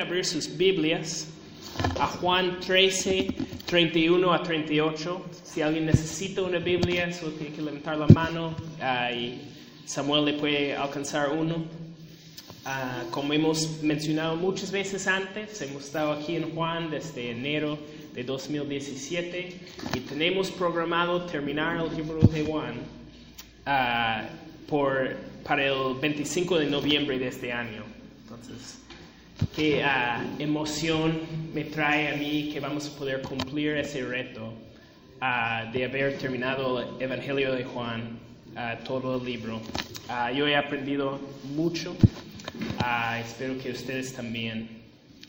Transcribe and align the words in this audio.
abrir 0.00 0.24
sus 0.24 0.56
Biblias 0.56 1.28
a 1.98 2.06
Juan 2.06 2.60
13, 2.60 3.28
31 3.66 4.32
a 4.32 4.42
38. 4.42 5.22
Si 5.44 5.62
alguien 5.62 5.86
necesita 5.86 6.42
una 6.42 6.58
Biblia, 6.58 7.12
solo 7.12 7.32
tiene 7.32 7.54
que 7.54 7.62
levantar 7.62 7.98
la 7.98 8.06
mano 8.08 8.54
ah, 8.80 9.10
y 9.12 9.40
Samuel 9.84 10.24
le 10.24 10.32
puede 10.34 10.76
alcanzar 10.76 11.30
uno. 11.30 11.64
Ah, 12.64 13.04
como 13.10 13.32
hemos 13.32 13.82
mencionado 13.82 14.36
muchas 14.36 14.70
veces 14.70 15.06
antes, 15.06 15.60
hemos 15.62 15.84
estado 15.84 16.12
aquí 16.12 16.36
en 16.36 16.54
Juan 16.54 16.90
desde 16.90 17.30
enero 17.30 17.78
de 18.14 18.24
2017 18.24 19.60
y 19.94 20.00
tenemos 20.00 20.50
programado 20.50 21.24
terminar 21.24 21.84
el 21.84 21.96
libro 21.96 22.20
de 22.20 22.44
Juan 22.44 22.74
ah, 23.64 24.24
por, 24.68 25.16
para 25.44 25.66
el 25.66 25.94
25 26.00 26.58
de 26.58 26.66
noviembre 26.66 27.18
de 27.18 27.28
este 27.28 27.52
año. 27.52 27.84
Entonces, 28.24 28.78
qué 29.54 29.82
ah, 29.82 30.24
emoción 30.38 31.20
me 31.54 31.64
trae 31.64 32.14
a 32.14 32.16
mí 32.16 32.50
que 32.52 32.60
vamos 32.60 32.88
a 32.88 32.98
poder 32.98 33.22
cumplir 33.22 33.76
ese 33.76 34.04
reto 34.04 34.52
de 35.72 35.84
haber 35.84 36.16
terminado 36.18 36.80
el 36.80 37.02
Evangelio 37.02 37.52
de 37.52 37.64
Juan, 37.64 38.18
todo 38.84 39.16
el 39.16 39.24
libro. 39.24 39.60
yo 40.34 40.46
he 40.46 40.56
aprendido 40.56 41.18
mucho. 41.56 41.96
Ah, 42.78 43.18
espero 43.20 43.58
que 43.58 43.72
ustedes 43.72 44.12
también. 44.14 44.68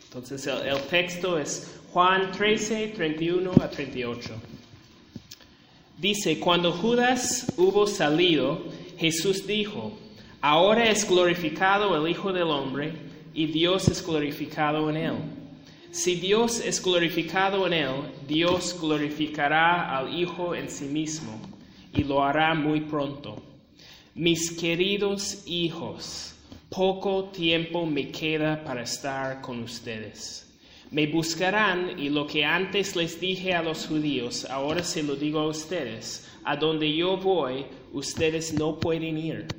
Entonces 0.06 0.46
el, 0.48 0.80
texto 0.90 1.38
es 1.38 1.80
Juan 1.92 2.32
13, 2.32 2.90
31 2.96 3.52
a 3.62 3.70
38. 3.70 4.30
Dice, 5.98 6.40
cuando 6.40 6.72
Judas 6.72 7.52
hubo 7.58 7.86
salido, 7.86 8.64
Jesús 8.98 9.46
dijo, 9.46 9.98
ahora 10.40 10.90
es 10.90 11.08
glorificado 11.08 11.96
el 11.96 12.10
Hijo 12.10 12.32
del 12.32 12.44
Hombre 12.44 13.09
y 13.34 13.48
Dios 13.48 13.88
es 13.88 14.06
glorificado 14.06 14.90
en 14.90 14.98
él. 14.98 15.16
Si 15.92 16.16
Dios 16.16 16.60
es 16.64 16.84
glorificado 16.84 17.66
en 17.66 17.74
él, 17.74 17.96
Dios 18.28 18.78
glorificará 18.80 19.98
al 19.98 20.14
Hijo 20.14 20.54
en 20.54 20.70
sí 20.70 20.86
mismo 20.86 21.40
y 21.94 22.04
lo 22.04 22.24
hará 22.24 22.54
muy 22.54 22.82
pronto. 22.82 23.42
Mis 24.14 24.52
queridos 24.52 25.44
hijos, 25.48 26.36
poco 26.70 27.26
tiempo 27.26 27.86
me 27.86 28.12
queda 28.12 28.64
para 28.64 28.84
estar 28.84 29.42
con 29.42 29.64
ustedes. 29.64 30.48
Me 30.92 31.08
buscarán 31.08 32.00
y 32.00 32.10
lo 32.10 32.28
que 32.28 32.44
antes 32.46 32.96
les 32.96 33.20
dije 33.20 33.54
a 33.54 33.64
los 33.64 33.88
judíos, 33.88 34.46
ahora 34.46 34.84
se 34.84 35.04
lo 35.04 35.16
digo 35.16 35.40
a 35.40 35.48
ustedes. 35.48 36.28
A 36.44 36.56
donde 36.56 36.96
yo 36.96 37.18
voy, 37.18 37.66
ustedes 37.94 38.54
no 38.54 38.80
pueden 38.80 39.18
ir. 39.18 39.59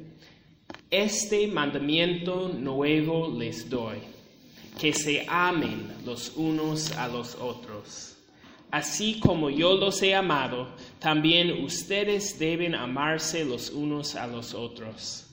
Este 0.90 1.46
mandamiento 1.46 2.48
nuevo 2.48 3.32
les 3.38 3.70
doy, 3.70 3.98
que 4.76 4.92
se 4.92 5.24
amen 5.28 5.92
los 6.04 6.32
unos 6.34 6.90
a 6.96 7.06
los 7.06 7.36
otros. 7.36 8.16
Así 8.72 9.20
como 9.20 9.50
yo 9.50 9.74
los 9.74 10.02
he 10.02 10.16
amado, 10.16 10.66
también 10.98 11.64
ustedes 11.64 12.36
deben 12.40 12.74
amarse 12.74 13.44
los 13.44 13.70
unos 13.70 14.16
a 14.16 14.26
los 14.26 14.52
otros. 14.52 15.26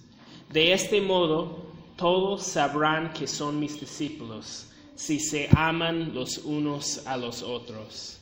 De 0.54 0.74
este 0.74 1.02
modo, 1.02 1.66
todos 1.96 2.44
sabrán 2.44 3.12
que 3.14 3.26
son 3.26 3.60
mis 3.60 3.80
discípulos 3.80 4.68
si 4.96 5.20
se 5.20 5.50
aman 5.56 6.14
los 6.14 6.38
unos 6.40 7.06
a 7.08 7.18
los 7.18 7.42
otros. 7.42 8.20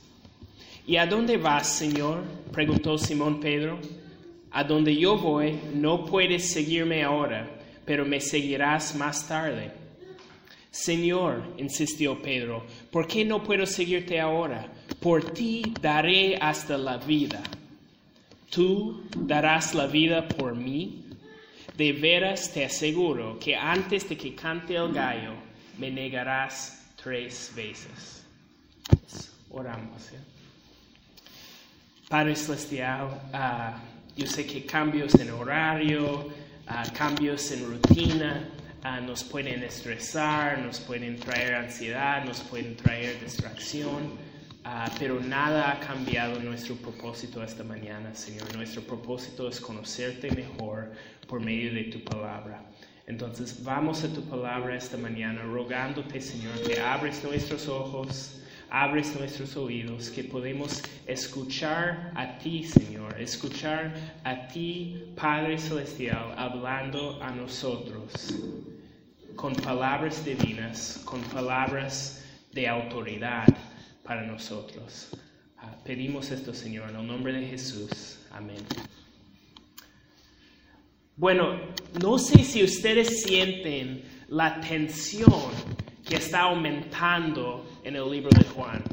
¿Y 0.88 0.96
a 0.96 1.06
dónde 1.06 1.36
vas, 1.36 1.68
Señor? 1.68 2.24
preguntó 2.54 2.98
Simón 2.98 3.42
Pedro. 3.42 3.80
A 4.56 4.64
donde 4.64 4.96
yo 4.96 5.18
voy, 5.18 5.60
no 5.74 6.06
puedes 6.06 6.50
seguirme 6.54 7.04
ahora, 7.04 7.46
pero 7.84 8.06
me 8.06 8.22
seguirás 8.22 8.96
más 8.96 9.28
tarde. 9.28 9.70
Señor, 10.72 11.54
insistió 11.58 12.22
Pedro, 12.22 12.66
¿por 12.90 13.06
qué 13.06 13.26
no 13.26 13.44
puedo 13.44 13.66
seguirte 13.66 14.18
ahora? 14.18 14.66
Por 15.02 15.34
ti 15.34 15.74
daré 15.82 16.38
hasta 16.38 16.78
la 16.78 16.96
vida. 16.96 17.44
¿Tú 18.50 19.04
darás 19.18 19.76
la 19.76 19.88
vida 19.88 20.26
por 20.26 20.56
mí? 20.56 21.04
De 21.76 21.92
veras 21.92 22.54
te 22.54 22.64
aseguro 22.64 23.38
que 23.38 23.58
antes 23.58 24.08
de 24.08 24.16
que 24.16 24.36
cante 24.36 24.78
el 24.78 24.94
gallo, 24.94 25.34
me 25.78 25.92
negarás 25.92 26.94
tres 26.96 27.52
veces. 27.54 28.26
Oramos. 29.50 30.14
¿eh? 30.14 30.20
Padre 32.08 32.38
Celestial, 32.38 33.08
uh, 33.34 33.95
yo 34.16 34.28
sé 34.28 34.46
que 34.46 34.66
cambios 34.66 35.14
en 35.16 35.32
horario, 35.32 36.28
uh, 36.68 36.94
cambios 36.94 37.52
en 37.52 37.66
rutina, 37.66 38.50
uh, 38.84 39.06
nos 39.06 39.24
pueden 39.24 39.64
estresar, 39.64 40.60
nos 40.60 40.80
pueden 40.80 41.20
traer 41.20 41.56
ansiedad, 41.56 42.24
nos 42.24 42.40
pueden 42.42 42.76
traer 42.76 43.20
distracción. 43.22 44.26
Ah, 44.68 44.90
pero 44.98 45.20
nada 45.20 45.74
ha 45.74 45.80
cambiado 45.80 46.40
nuestro 46.40 46.76
propósito 46.76 47.44
esta 47.44 47.64
mañana, 47.64 48.16
Señor. 48.16 48.56
Nuestro 48.56 48.82
propósito 48.82 49.48
es 49.48 49.62
conocerte 49.62 50.32
mejor 50.32 50.92
por 51.28 51.40
medio 51.40 51.72
de 51.72 51.84
tu 51.84 52.04
palabra. 52.04 52.64
Entonces 53.06 53.64
vamos 53.64 54.04
a 54.04 54.12
tu 54.12 54.24
palabra 54.24 54.76
esta 54.76 54.98
mañana 54.98 55.44
rogándote, 55.44 56.20
Señor, 56.20 56.60
que 56.64 56.80
abres 56.80 57.24
nuestros 57.24 57.68
ojos, 57.68 58.40
abres 58.70 59.16
nuestros 59.20 59.56
oídos, 59.56 60.10
que 60.10 60.24
podemos 60.24 60.82
escuchar 61.08 62.12
a 62.16 62.38
ti, 62.38 62.64
Señor, 62.64 63.20
escuchar 63.20 63.94
a 64.24 64.48
ti, 64.48 65.14
Padre 65.16 65.58
Celestial, 65.58 66.34
hablando 66.38 67.22
a 67.22 67.32
nosotros 67.32 68.34
con 69.36 69.54
palabras 69.54 70.24
divinas, 70.24 71.02
con 71.06 71.22
palabras 71.22 72.24
de 72.52 72.68
autoridad 72.68 73.48
para 74.04 74.24
nosotros. 74.24 75.10
Ah, 75.58 75.76
pedimos 75.84 76.32
esto, 76.32 76.54
Señor, 76.54 76.90
en 76.90 76.96
el 76.96 77.08
nombre 77.08 77.34
de 77.34 77.46
Jesús. 77.48 78.20
Amén. 78.32 78.64
Bueno, 81.18 81.60
no 82.02 82.18
sé 82.18 82.44
si 82.44 82.64
ustedes 82.64 83.24
sienten 83.24 84.04
la 84.28 84.60
tensión 84.60 85.52
que 86.06 86.18
está 86.18 86.42
aumentando 86.42 87.66
en 87.86 87.96
el 87.96 88.12
libro 88.12 88.30
de 88.32 88.44
Juan. 88.50 88.84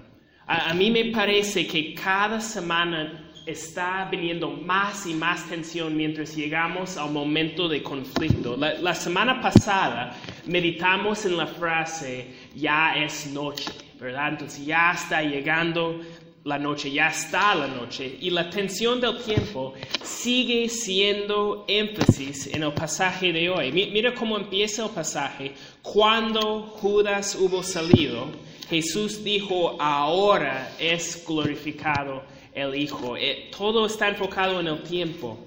A, 0.46 0.72
mí 0.74 0.90
me 0.90 1.06
parece 1.06 1.66
que 1.66 1.94
cada 1.94 2.40
semana 2.40 3.30
está 3.46 4.08
viniendo 4.10 4.50
más 4.50 5.06
y 5.06 5.14
más 5.14 5.48
tensión 5.48 5.96
mientras 5.96 6.36
llegamos 6.36 6.96
al 6.96 7.10
momento 7.10 7.68
de 7.68 7.82
conflicto. 7.82 8.56
la 8.56 8.94
semana 8.94 9.40
pasada 9.40 10.16
meditamos 10.46 11.26
en 11.26 11.36
la 11.36 11.46
frase, 11.46 12.28
ya 12.54 12.94
es 12.96 13.26
noche. 13.32 13.72
¿verdad? 14.02 14.30
Entonces 14.30 14.66
ya 14.66 14.92
está 14.92 15.22
llegando 15.22 16.00
la 16.44 16.58
noche, 16.58 16.90
ya 16.90 17.08
está 17.08 17.54
la 17.54 17.68
noche 17.68 18.18
y 18.20 18.30
la 18.30 18.50
tensión 18.50 19.00
del 19.00 19.22
tiempo 19.22 19.74
sigue 20.02 20.68
siendo 20.68 21.64
énfasis 21.68 22.48
en 22.48 22.64
el 22.64 22.72
pasaje 22.72 23.32
de 23.32 23.48
hoy. 23.48 23.70
Mira 23.70 24.12
cómo 24.12 24.36
empieza 24.36 24.84
el 24.84 24.90
pasaje. 24.90 25.54
Cuando 25.82 26.62
Judas 26.62 27.36
hubo 27.36 27.62
salido, 27.62 28.26
Jesús 28.72 29.22
dijo, 29.22 29.76
ahora 29.78 30.74
es 30.78 31.22
glorificado 31.26 32.22
el 32.54 32.74
Hijo. 32.74 33.18
Eh, 33.18 33.50
todo 33.54 33.84
está 33.84 34.08
enfocado 34.08 34.60
en 34.60 34.66
el 34.66 34.82
tiempo. 34.82 35.38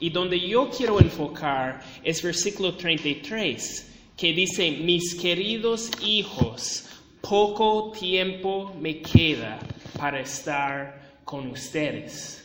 Y 0.00 0.10
donde 0.10 0.38
yo 0.38 0.68
quiero 0.68 1.00
enfocar 1.00 1.82
es 2.02 2.22
versículo 2.22 2.74
33, 2.74 3.90
que 4.18 4.34
dice, 4.34 4.70
mis 4.70 5.14
queridos 5.14 5.90
hijos, 6.02 6.84
poco 7.22 7.90
tiempo 7.98 8.76
me 8.78 9.00
queda 9.00 9.58
para 9.96 10.20
estar 10.20 11.22
con 11.24 11.52
ustedes. 11.52 12.44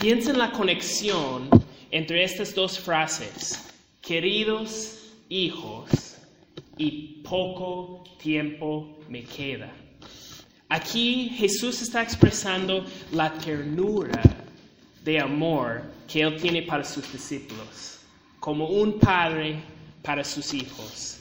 Piensa 0.00 0.30
en 0.30 0.38
la 0.38 0.52
conexión 0.52 1.50
entre 1.90 2.24
estas 2.24 2.54
dos 2.54 2.78
frases, 2.78 3.68
queridos 4.00 5.02
hijos 5.28 6.05
y 6.78 7.22
poco 7.22 8.04
tiempo 8.18 8.98
me 9.08 9.22
queda. 9.24 9.72
Aquí 10.68 11.30
Jesús 11.36 11.80
está 11.82 12.02
expresando 12.02 12.84
la 13.12 13.32
ternura 13.32 14.20
de 15.04 15.20
amor 15.20 15.82
que 16.08 16.22
Él 16.22 16.40
tiene 16.40 16.62
para 16.62 16.82
sus 16.82 17.10
discípulos, 17.12 18.00
como 18.40 18.68
un 18.68 18.98
padre 18.98 19.60
para 20.02 20.24
sus 20.24 20.52
hijos. 20.52 21.20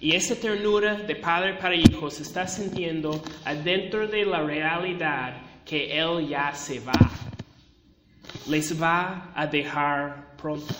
Y 0.00 0.12
esa 0.12 0.34
ternura 0.34 0.94
de 0.94 1.16
padre 1.16 1.54
para 1.54 1.74
hijo 1.74 2.10
se 2.10 2.22
está 2.22 2.46
sintiendo 2.46 3.22
adentro 3.44 4.08
de 4.08 4.24
la 4.24 4.42
realidad 4.42 5.42
que 5.64 5.98
Él 5.98 6.28
ya 6.28 6.54
se 6.54 6.80
va. 6.80 7.10
Les 8.46 8.80
va 8.80 9.32
a 9.34 9.46
dejar 9.46 10.36
pronto. 10.36 10.74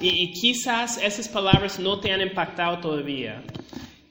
Y, 0.00 0.32
quizás 0.32 0.98
esas 0.98 1.28
palabras 1.28 1.78
no 1.78 2.00
te 2.00 2.12
han 2.12 2.20
impactado 2.20 2.78
todavía. 2.78 3.42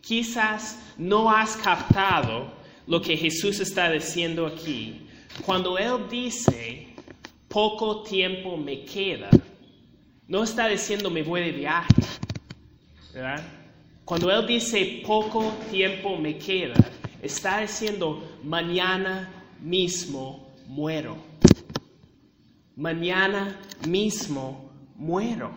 Quizás 0.02 0.80
no 0.98 1.30
has 1.30 1.56
captado 1.58 2.52
lo 2.88 3.02
que 3.02 3.18
Jesús 3.18 3.60
está 3.60 3.92
diciendo 3.92 4.46
aquí. 4.46 5.08
Cuando 5.46 5.78
Él 5.78 6.08
dice, 6.10 6.88
poco 7.48 8.04
tiempo 8.04 8.58
me 8.58 8.84
queda, 8.86 9.30
no 10.28 10.44
está 10.44 10.68
diciendo 10.68 11.10
me 11.10 11.24
voy 11.24 11.42
de 11.42 11.52
viaje 11.52 11.94
Cuando 14.06 14.32
Él 14.32 14.46
dice 14.46 15.02
poco 15.06 15.52
tiempo 15.72 16.18
me 16.18 16.38
queda, 16.38 16.76
está 17.22 17.62
diciendo 17.62 18.38
mañana 18.44 19.30
mismo 19.60 20.48
muero. 20.68 21.18
Mañana 22.76 23.60
mismo 23.88 24.69
muero. 25.00 25.52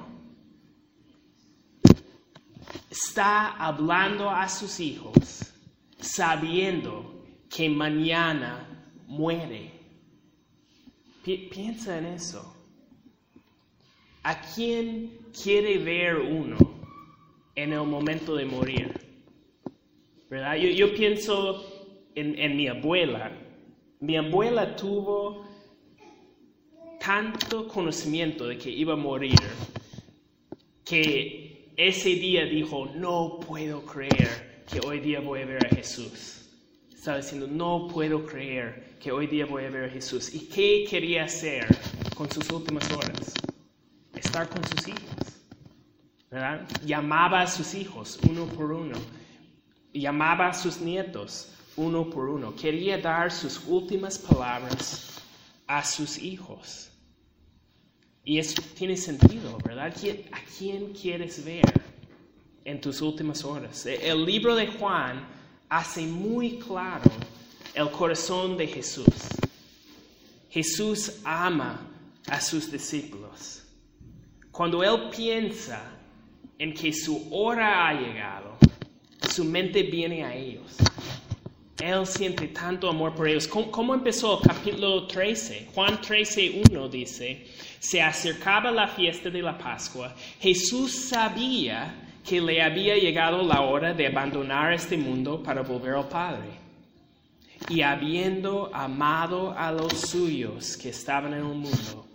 Está 2.91 3.49
hablando 3.57 4.31
a 4.31 4.49
sus 4.49 4.79
hijos 4.81 5.53
sabiendo 5.99 7.25
que 7.51 7.69
mañana 7.69 8.67
muere. 9.07 9.73
Pi- 11.25 11.49
piensa 11.53 11.99
en 11.99 12.07
eso. 12.07 12.57
¿A 14.23 14.41
quién 14.41 15.19
quiere 15.43 15.79
ver 15.79 16.17
uno 16.17 16.57
en 17.55 17.73
el 17.73 17.83
momento 17.83 18.37
de 18.37 18.45
morir? 18.45 18.93
¿Verdad? 20.31 20.57
Yo, 20.57 20.69
yo 20.69 20.95
pienso 20.95 21.65
en, 22.15 22.39
en 22.39 22.57
mi 22.57 22.69
abuela. 22.69 23.33
Mi 24.01 24.17
abuela 24.17 24.77
tuvo 24.77 25.45
tanto 27.05 27.67
conocimiento 27.67 28.47
de 28.47 28.57
que 28.57 28.71
iba 28.71 28.93
a 28.93 28.97
morir 28.97 29.41
que 30.85 31.73
ese 31.77 32.11
día 32.11 32.45
dijo, 32.45 32.87
no 32.95 33.41
puedo 33.41 33.85
creer 33.85 34.63
que 34.71 34.81
hoy 34.87 35.01
día 35.01 35.21
voy 35.21 35.41
a 35.43 35.47
ver 35.47 35.67
a 35.67 35.75
Jesús. 35.75 36.43
Estaba 36.95 37.17
diciendo, 37.17 37.49
no 37.49 37.89
puedo 37.89 38.25
creer 38.25 38.97
que 39.01 39.11
hoy 39.11 39.27
día 39.27 39.47
voy 39.47 39.65
a 39.65 39.71
ver 39.71 39.85
a 39.87 39.89
Jesús. 39.89 40.33
¿Y 40.33 40.47
qué 40.47 40.87
quería 40.89 41.25
hacer 41.25 41.67
con 42.15 42.31
sus 42.31 42.49
últimas 42.51 42.89
horas? 42.93 43.35
Estar 44.15 44.49
con 44.49 44.63
sus 44.69 44.87
hijos. 44.87 45.41
¿Verdad? 46.31 46.69
Llamaba 46.87 47.43
a 47.43 47.47
sus 47.49 47.75
hijos 47.75 48.21
uno 48.31 48.47
por 48.47 48.71
uno. 48.71 48.97
Llamaba 49.93 50.49
a 50.49 50.55
sus 50.55 50.81
nietos 50.81 51.53
uno 51.75 52.09
por 52.09 52.29
uno. 52.29 52.55
Quería 52.55 52.99
dar 52.99 53.33
sus 53.33 53.61
últimas 53.67 54.19
palabras 54.19 55.21
a 55.67 55.85
sus 55.85 56.19
hijos. 56.19 56.92
Y 58.25 58.39
eso 58.39 58.63
tiene 58.77 58.97
sentido, 58.97 59.59
¿verdad? 59.65 59.93
¿Quién- 59.99 60.25
¿A 60.33 60.39
quién 60.59 60.93
quieres 60.93 61.45
ver 61.45 61.65
en 62.65 62.81
tus 62.81 63.01
últimas 63.01 63.45
horas? 63.45 63.85
E- 63.87 64.09
El 64.09 64.25
libro 64.25 64.55
de 64.55 64.69
Juan 64.69 65.27
hace 65.69 66.03
muy 66.03 66.59
claro 66.59 67.11
el 67.75 67.91
corazón 67.91 68.57
de 68.57 68.67
Jesús. 68.69 69.07
Jesús 70.51 71.21
ama 71.25 71.89
a 72.29 72.41
sus 72.41 72.71
discípulos. 72.71 73.63
Cuando 74.51 74.85
Él 74.85 75.09
piensa 75.11 75.83
en 76.59 76.75
que 76.75 76.93
su 76.93 77.27
hora 77.33 77.89
ha 77.89 77.95
llegado, 77.95 78.57
su 79.35 79.45
mente 79.45 79.83
viene 79.83 80.23
a 80.25 80.35
ellos. 80.35 80.77
Él 81.81 82.07
siente 82.07 82.49
tanto 82.49 82.89
amor 82.89 83.15
por 83.15 83.29
ellos. 83.29 83.49
¿Cómo, 83.49 83.95
empezó? 83.95 84.41
Capítulo 84.41 85.07
13. 85.07 85.69
Juan 85.75 86.01
13, 86.01 86.63
1 86.71 86.89
dice, 86.89 87.47
se 87.81 88.01
acercaba 88.01 88.71
la 88.71 88.87
fiesta 88.89 89.31
de 89.31 89.43
la 89.43 89.57
Pascua. 89.57 90.15
Jesús 90.39 90.93
sabía 90.93 91.95
que 92.25 92.41
le 92.41 92.63
había 92.63 92.97
llegado 92.97 93.43
la 93.43 93.63
hora 93.63 93.93
de 93.95 94.07
abandonar 94.07 94.73
este 94.73 94.97
mundo 94.97 95.43
para 95.43 95.63
volver 95.63 95.95
al 95.95 96.09
Padre. 96.09 96.63
Y 97.69 97.83
habiendo 97.83 98.71
amado 98.75 99.53
a 99.57 99.73
los 99.73 99.93
suyos 99.93 100.77
que 100.77 100.91
estaban 100.91 101.33
en 101.33 101.41
el 101.41 101.45
mundo, 101.45 102.07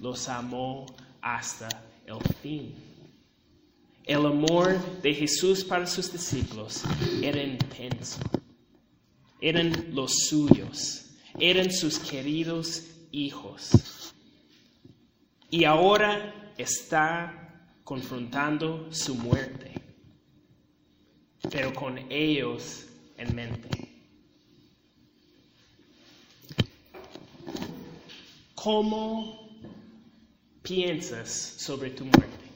los 0.00 0.28
amó 0.28 0.86
hasta 1.20 1.68
el 2.06 2.18
fin. 2.42 2.74
El 4.04 4.24
amor 4.24 4.78
de 5.02 5.14
Jesús 5.14 5.64
para 5.64 5.86
sus 5.86 6.12
discípulos 6.12 6.84
era 7.22 7.42
intenso. 7.42 8.20
Eran 9.40 9.94
los 9.94 10.12
suyos, 10.28 11.10
eran 11.38 11.70
sus 11.70 11.98
queridos 11.98 12.84
hijos. 13.12 14.14
Y 15.50 15.64
ahora 15.64 16.52
está 16.56 17.68
confrontando 17.84 18.92
su 18.92 19.14
muerte, 19.14 19.72
pero 21.50 21.72
con 21.72 21.98
ellos 22.10 22.86
en 23.16 23.34
mente. 23.34 23.68
¿Cómo 28.54 29.48
piensas 30.62 31.30
sobre 31.30 31.90
tu 31.90 32.04
muerte? 32.04 32.46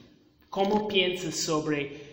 ¿Cómo 0.49 0.89
piensas 0.89 1.37
sobre 1.37 2.11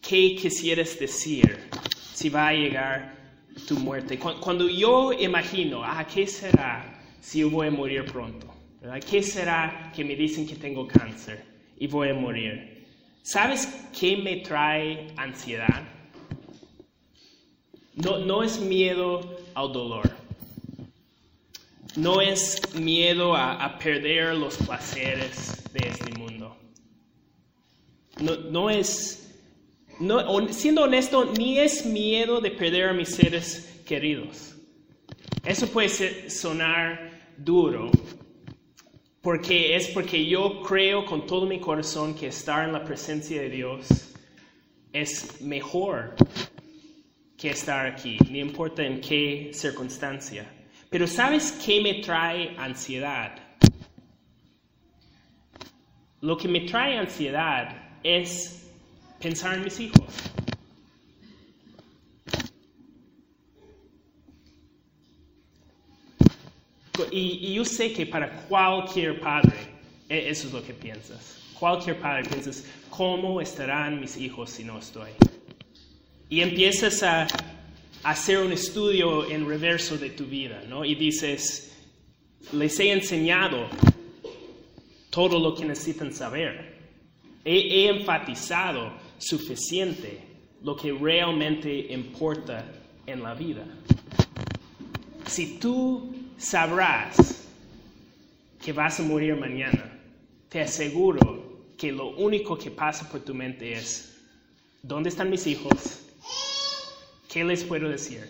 qué 0.00 0.34
quisieras 0.34 0.98
decir 0.98 1.70
si 2.12 2.28
va 2.28 2.48
a 2.48 2.52
llegar 2.52 3.19
tu 3.66 3.76
muerte? 3.78 4.18
Cu- 4.18 4.40
Cuando 4.40 4.68
yo 4.68 5.12
imagino, 5.12 5.82
ah, 5.84 6.06
¿qué 6.06 6.26
será 6.26 7.00
si 7.20 7.42
voy 7.44 7.68
a 7.68 7.70
morir 7.70 8.04
pronto? 8.04 8.46
¿Verdad? 8.80 9.00
¿Qué 9.08 9.22
será 9.22 9.92
que 9.94 10.04
me 10.04 10.16
dicen 10.16 10.46
que 10.46 10.56
tengo 10.56 10.86
cáncer 10.86 11.44
y 11.76 11.86
voy 11.86 12.08
a 12.08 12.14
morir? 12.14 12.86
¿Sabes 13.22 13.66
qué 13.98 14.16
me 14.16 14.36
trae 14.38 15.08
ansiedad? 15.16 15.82
No, 17.94 18.18
no 18.18 18.42
es 18.42 18.58
miedo 18.60 19.20
al 19.54 19.72
dolor. 19.72 20.10
No 21.96 22.20
es 22.20 22.60
miedo 22.74 23.34
a, 23.36 23.62
a 23.64 23.78
perder 23.78 24.34
los 24.36 24.56
placeres 24.56 25.62
de 25.72 25.88
este 25.88 26.12
mundo. 26.18 26.56
No, 28.20 28.36
no 28.36 28.70
es, 28.70 29.29
no, 30.00 30.48
siendo 30.48 30.84
honesto, 30.84 31.26
ni 31.38 31.58
es 31.58 31.84
miedo 31.84 32.40
de 32.40 32.50
perder 32.50 32.88
a 32.88 32.92
mis 32.92 33.10
seres 33.10 33.82
queridos. 33.86 34.56
Eso 35.44 35.68
puede 35.68 36.30
sonar 36.30 37.10
duro, 37.36 37.90
porque 39.20 39.76
es 39.76 39.88
porque 39.88 40.26
yo 40.26 40.62
creo 40.62 41.04
con 41.04 41.26
todo 41.26 41.46
mi 41.46 41.60
corazón 41.60 42.14
que 42.14 42.28
estar 42.28 42.66
en 42.66 42.72
la 42.72 42.84
presencia 42.84 43.40
de 43.40 43.50
Dios 43.50 44.14
es 44.92 45.40
mejor 45.40 46.14
que 47.36 47.50
estar 47.50 47.86
aquí, 47.86 48.18
no 48.28 48.38
importa 48.38 48.82
en 48.82 49.00
qué 49.00 49.50
circunstancia. 49.52 50.46
Pero 50.90 51.06
¿sabes 51.06 51.52
qué 51.64 51.80
me 51.80 51.94
trae 51.94 52.56
ansiedad? 52.58 53.32
Lo 56.20 56.36
que 56.36 56.48
me 56.48 56.60
trae 56.60 56.98
ansiedad 56.98 57.98
es 58.02 58.59
pensar 59.20 59.54
en 59.54 59.64
mis 59.64 59.78
hijos. 59.80 60.04
Y, 67.10 67.38
y 67.42 67.54
yo 67.54 67.64
sé 67.64 67.92
que 67.92 68.06
para 68.06 68.30
cualquier 68.46 69.20
padre, 69.20 69.56
e- 70.08 70.28
eso 70.28 70.48
es 70.48 70.52
lo 70.52 70.62
que 70.62 70.74
piensas. 70.74 71.38
Cualquier 71.58 71.98
padre 71.98 72.28
piensas, 72.28 72.64
¿cómo 72.88 73.40
estarán 73.40 74.00
mis 74.00 74.16
hijos 74.16 74.50
si 74.50 74.64
no 74.64 74.78
estoy? 74.78 75.10
Y 76.28 76.40
empiezas 76.42 77.02
a, 77.02 77.26
hacer 78.02 78.38
un 78.38 78.52
estudio 78.52 79.28
en 79.30 79.46
reverso 79.46 79.98
de 79.98 80.10
tu 80.10 80.24
vida, 80.24 80.62
¿no? 80.68 80.84
Y 80.84 80.94
dices, 80.94 81.76
les 82.52 82.78
he 82.80 82.92
enseñado 82.92 83.68
todo 85.10 85.38
lo 85.38 85.54
que 85.54 85.64
necesitan 85.64 86.12
saber. 86.12 86.78
He, 87.44 87.58
he 87.58 87.88
enfatizado 87.88 88.92
suficiente 89.20 90.18
lo 90.62 90.74
que 90.74 90.92
realmente 90.92 91.92
importa 91.92 92.64
en 93.06 93.22
la 93.22 93.34
vida. 93.34 93.64
Si 95.26 95.58
tú 95.58 96.14
sabrás 96.38 97.46
que 98.62 98.72
vas 98.72 98.98
a 98.98 99.02
morir 99.02 99.36
mañana, 99.36 99.98
te 100.48 100.60
aseguro 100.62 101.70
que 101.76 101.92
lo 101.92 102.16
único 102.16 102.58
que 102.58 102.70
pasa 102.70 103.08
por 103.08 103.20
tu 103.20 103.34
mente 103.34 103.72
es, 103.72 104.18
¿dónde 104.82 105.10
están 105.10 105.30
mis 105.30 105.46
hijos? 105.46 106.00
¿Qué 107.28 107.44
les 107.44 107.62
puedo 107.62 107.88
decir? 107.88 108.26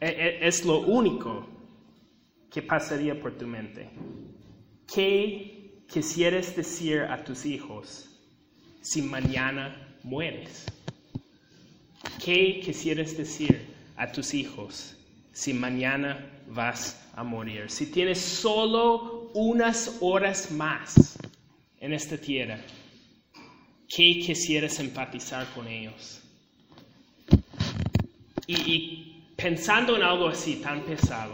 E- 0.00 0.06
e- 0.06 0.46
Es 0.46 0.64
lo 0.64 0.80
único 0.80 1.46
que 2.50 2.60
pasaría 2.60 3.18
por 3.18 3.38
tu 3.38 3.46
mente. 3.46 3.88
¿Qué 4.92 5.84
quisieras 5.88 6.54
decir 6.54 7.00
a 7.00 7.24
tus 7.24 7.46
hijos 7.46 8.11
si 8.82 9.00
mañana 9.00 9.74
mueres? 10.02 10.66
¿Qué 12.22 12.60
quisieras 12.64 13.16
decir 13.16 13.60
a 13.96 14.10
tus 14.10 14.34
hijos 14.34 14.94
si 15.32 15.54
mañana 15.54 16.28
vas 16.48 17.00
a 17.14 17.22
morir? 17.22 17.70
Si 17.70 17.86
tienes 17.86 18.20
solo 18.20 19.30
unas 19.34 19.98
horas 20.00 20.50
más 20.50 21.18
en 21.80 21.92
esta 21.92 22.18
tierra, 22.18 22.60
¿qué 23.88 24.20
quisieras 24.20 24.78
empatizar 24.80 25.46
con 25.54 25.66
ellos? 25.68 26.20
Y, 28.46 28.54
y 28.54 29.24
pensando 29.36 29.96
en 29.96 30.02
algo 30.02 30.28
así 30.28 30.56
tan 30.56 30.82
pesado, 30.82 31.32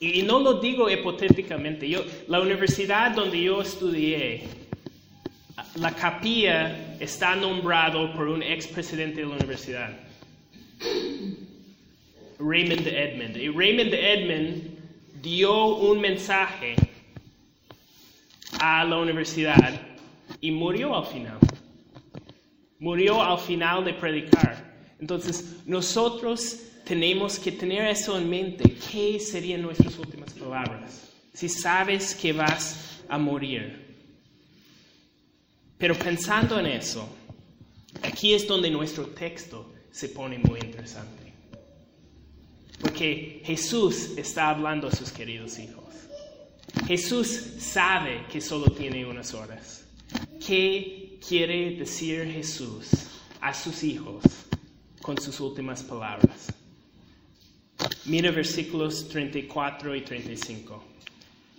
y 0.00 0.22
no 0.22 0.40
lo 0.40 0.54
digo 0.54 0.90
hipotéticamente, 0.90 1.88
yo, 1.88 2.04
la 2.26 2.40
universidad 2.40 3.14
donde 3.14 3.40
yo 3.40 3.62
estudié 3.62 4.42
La 5.76 5.94
capilla 5.94 6.96
está 6.98 7.36
nombrado 7.36 8.12
por 8.14 8.28
un 8.28 8.42
expresidente 8.42 9.20
de 9.20 9.26
la 9.26 9.34
universidad, 9.34 9.90
Raymond 12.38 12.86
Edmond. 12.86 13.36
Y 13.36 13.48
Raymond 13.48 13.92
Edmond 13.92 14.62
dio 15.20 15.76
un 15.76 16.00
mensaje 16.00 16.74
a 18.58 18.84
la 18.84 18.98
universidad 18.98 19.80
y 20.40 20.50
murió 20.50 20.96
al 20.96 21.06
final. 21.06 21.38
Murió 22.78 23.22
al 23.22 23.38
final 23.38 23.84
de 23.84 23.94
predicar. 23.94 24.72
Entonces, 25.00 25.62
nosotros 25.66 26.58
tenemos 26.84 27.38
que 27.38 27.52
tener 27.52 27.86
eso 27.86 28.18
en 28.18 28.28
mente. 28.28 28.76
¿Qué 28.90 29.20
serían 29.20 29.62
nuestras 29.62 29.98
últimas 29.98 30.32
palabras? 30.32 31.10
Si 31.32 31.48
sabes 31.48 32.14
que 32.14 32.32
vas 32.32 33.02
a 33.08 33.18
morir. 33.18 33.81
Pero 35.82 35.96
pensando 35.96 36.60
en 36.60 36.66
eso, 36.66 37.08
aquí 38.02 38.34
es 38.34 38.46
donde 38.46 38.70
nuestro 38.70 39.06
texto 39.06 39.68
se 39.90 40.10
pone 40.10 40.38
muy 40.38 40.60
interesante. 40.60 41.32
Porque 42.80 43.42
Jesús 43.44 44.10
está 44.16 44.50
hablando 44.50 44.86
a 44.86 44.92
sus 44.92 45.10
queridos 45.10 45.58
hijos. 45.58 45.82
Jesús 46.86 47.26
sabe 47.58 48.26
que 48.30 48.40
solo 48.40 48.66
tiene 48.66 49.04
unas 49.04 49.34
horas. 49.34 49.82
¿Qué 50.46 51.18
quiere 51.26 51.74
decir 51.74 52.30
Jesús 52.30 52.86
a 53.40 53.52
sus 53.52 53.82
hijos 53.82 54.22
con 55.00 55.20
sus 55.20 55.40
últimas 55.40 55.82
palabras? 55.82 56.46
Mira 58.04 58.30
versículos 58.30 59.08
34 59.08 59.96
y 59.96 60.02
35. 60.02 60.84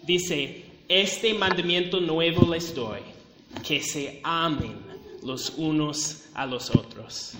Dice, 0.01 0.63
este 0.87 1.33
mandamiento 1.33 1.99
nuevo 1.99 2.49
les 2.53 2.73
doy, 2.73 3.01
que 3.61 3.81
se 3.81 4.19
amen 4.23 4.77
los 5.21 5.53
unos 5.57 6.23
a 6.33 6.45
los 6.45 6.69
otros. 6.71 7.33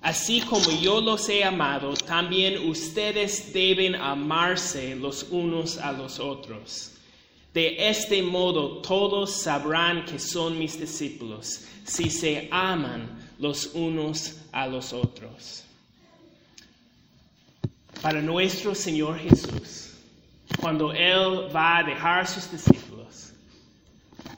Así 0.00 0.42
como 0.42 0.70
yo 0.82 1.00
los 1.00 1.28
he 1.30 1.42
amado, 1.44 1.94
también 1.94 2.68
ustedes 2.68 3.52
deben 3.54 3.94
amarse 3.94 4.94
los 4.96 5.26
unos 5.30 5.78
a 5.78 5.92
los 5.92 6.20
otros. 6.20 6.90
De 7.54 7.88
este 7.88 8.22
modo 8.22 8.82
todos 8.82 9.30
sabrán 9.32 10.04
que 10.04 10.18
son 10.18 10.58
mis 10.58 10.78
discípulos, 10.78 11.62
si 11.84 12.10
se 12.10 12.48
aman 12.50 13.08
los 13.38 13.70
unos 13.74 14.36
a 14.52 14.66
los 14.66 14.92
otros. 14.92 15.64
Para 18.02 18.20
nuestro 18.20 18.74
Señor 18.74 19.18
Jesús, 19.18 19.92
cuando 20.60 20.92
Él 20.92 21.48
va 21.54 21.78
a 21.78 21.84
dejar 21.84 22.20
a 22.20 22.26
sus 22.26 22.50
discípulos, 22.50 22.93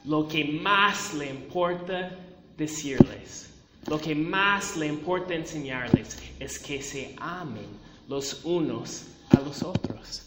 lo 0.07 0.25
que 0.25 0.45
más 0.45 1.13
le 1.13 1.29
importa 1.29 2.17
decirles, 2.55 3.49
lo 3.87 3.99
que 3.99 4.15
más 4.15 4.77
le 4.77 4.87
importa 4.87 5.35
enseñarles 5.35 6.17
es 6.39 6.57
que 6.59 6.81
se 6.81 7.13
amen 7.19 7.67
los 8.07 8.45
unos 8.45 9.03
a 9.29 9.41
los 9.41 9.61
otros. 9.63 10.23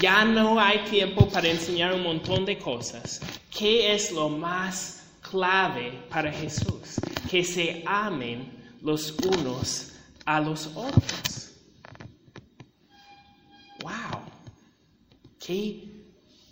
Ya 0.00 0.24
no 0.24 0.58
hay 0.58 0.80
tiempo 0.90 1.28
para 1.28 1.48
enseñar 1.48 1.94
un 1.94 2.02
montón 2.02 2.44
de 2.44 2.58
cosas. 2.58 3.20
¿Qué 3.56 3.94
es 3.94 4.10
lo 4.10 4.28
más 4.28 5.04
clave 5.20 6.02
para 6.08 6.32
Jesús? 6.32 7.00
Que 7.30 7.44
se 7.44 7.84
amen 7.86 8.50
los 8.82 9.14
unos 9.24 9.92
a 10.24 10.40
los 10.40 10.66
otros. 10.74 11.52
¡Wow! 13.82 14.22
¿Qué, 15.38 15.84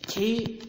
qué 0.07 0.61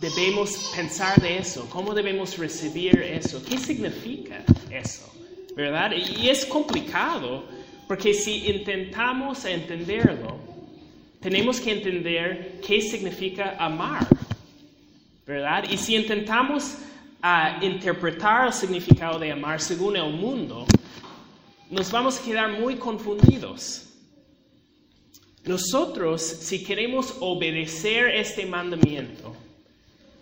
debemos 0.00 0.72
pensar 0.74 1.20
de 1.20 1.38
eso? 1.38 1.68
¿Cómo 1.70 1.94
debemos 1.94 2.38
recibir 2.38 2.98
eso? 3.00 3.42
¿Qué 3.44 3.58
significa 3.58 4.44
eso? 4.70 5.12
¿Verdad? 5.56 5.92
Y 5.92 6.28
es 6.28 6.46
complicado 6.46 7.44
porque 7.88 8.14
si 8.14 8.46
intentamos 8.48 9.44
entenderlo, 9.44 10.38
tenemos 11.20 11.60
que 11.60 11.72
entender 11.72 12.60
qué 12.64 12.80
significa 12.80 13.56
amar, 13.58 14.06
¿verdad? 15.26 15.64
Y 15.68 15.76
si 15.76 15.96
intentamos 15.96 16.76
uh, 17.24 17.64
interpretar 17.64 18.46
el 18.46 18.52
significado 18.52 19.18
de 19.18 19.32
amar 19.32 19.60
según 19.60 19.96
el 19.96 20.12
mundo, 20.12 20.66
nos 21.70 21.90
vamos 21.90 22.20
a 22.20 22.24
quedar 22.24 22.50
muy 22.60 22.76
confundidos. 22.76 23.86
Nosotros, 25.44 26.22
si 26.22 26.62
queremos 26.62 27.16
obedecer 27.20 28.14
este 28.14 28.44
mandamiento, 28.46 29.34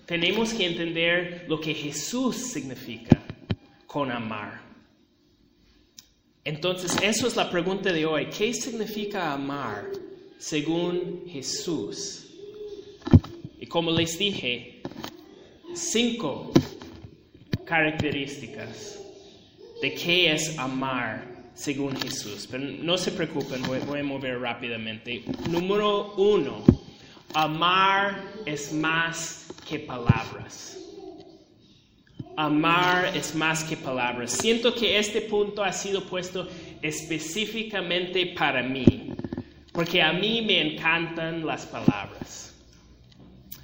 tenemos 0.07 0.55
que 0.55 0.67
entender 0.67 1.45
lo 1.49 1.61
que 1.61 1.75
Jesús 1.75 2.37
significa 2.37 3.21
con 3.87 4.11
amar. 4.11 4.63
Entonces, 6.45 6.97
eso 7.03 7.27
es 7.27 7.37
la 7.37 7.51
pregunta 7.51 7.93
de 7.93 8.07
hoy. 8.07 8.27
¿Qué 8.27 8.55
significa 8.55 9.33
amar? 9.33 9.91
según 10.39 11.25
Jesús. 11.29 12.27
Y 13.59 13.67
como 13.67 13.91
les 13.91 14.19
dije, 14.19 14.81
cinco 15.75 16.53
características 17.65 19.01
de 19.83 19.95
qué 19.95 20.33
es 20.33 20.59
amar 20.59 21.51
según 21.55 21.97
Jesús. 21.97 22.47
Pero 22.51 22.65
no 22.65 22.99
se 22.99 23.13
preocupen, 23.13 23.63
voy, 23.63 24.01
a 24.01 24.05
mover 24.05 24.41
rápidamente. 24.41 25.25
Número 25.51 26.15
uno, 26.17 26.63
amar 27.35 28.23
es 28.45 28.73
más 28.73 29.46
que 29.69 29.79
palabras. 29.79 30.79
Amar 32.37 33.17
es 33.17 33.35
más 33.35 33.65
que 33.65 33.77
palabras. 33.77 34.33
Siento 34.33 34.75
que 34.75 34.99
este 34.99 35.23
punto 35.23 35.65
ha 35.65 35.73
sido 35.73 36.05
puesto 36.05 36.49
específicamente 36.83 38.27
para 38.27 38.63
mí 38.63 39.17
porque 39.77 40.01
a 40.01 40.11
mí 40.11 40.41
me 40.41 40.73
encantan 40.73 41.45
las 41.45 41.67
palabras. 41.67 42.55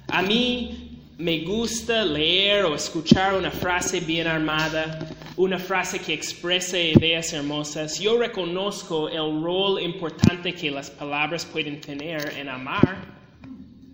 A 0.09 0.21
mí 0.21 0.99
me 1.17 1.39
gusta 1.39 2.05
leer 2.05 2.65
o 2.65 2.75
escuchar 2.75 3.33
una 3.33 3.49
frase 3.49 3.99
bien 3.99 4.27
armada, 4.27 4.99
una 5.35 5.57
frase 5.57 5.97
que 5.97 6.13
exprese 6.13 6.91
ideas 6.91 7.33
hermosas. 7.33 7.99
Yo 7.99 8.19
reconozco 8.19 9.09
el 9.09 9.41
rol 9.43 9.81
importante 9.81 10.53
que 10.53 10.69
las 10.69 10.91
palabras 10.91 11.45
pueden 11.45 11.81
tener 11.81 12.31
en 12.37 12.47
amar, 12.47 13.07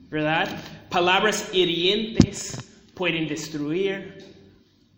¿verdad? 0.09 0.49
Palabras 0.89 1.49
hirientes 1.53 2.57
pueden 2.95 3.27
destruir, 3.27 4.25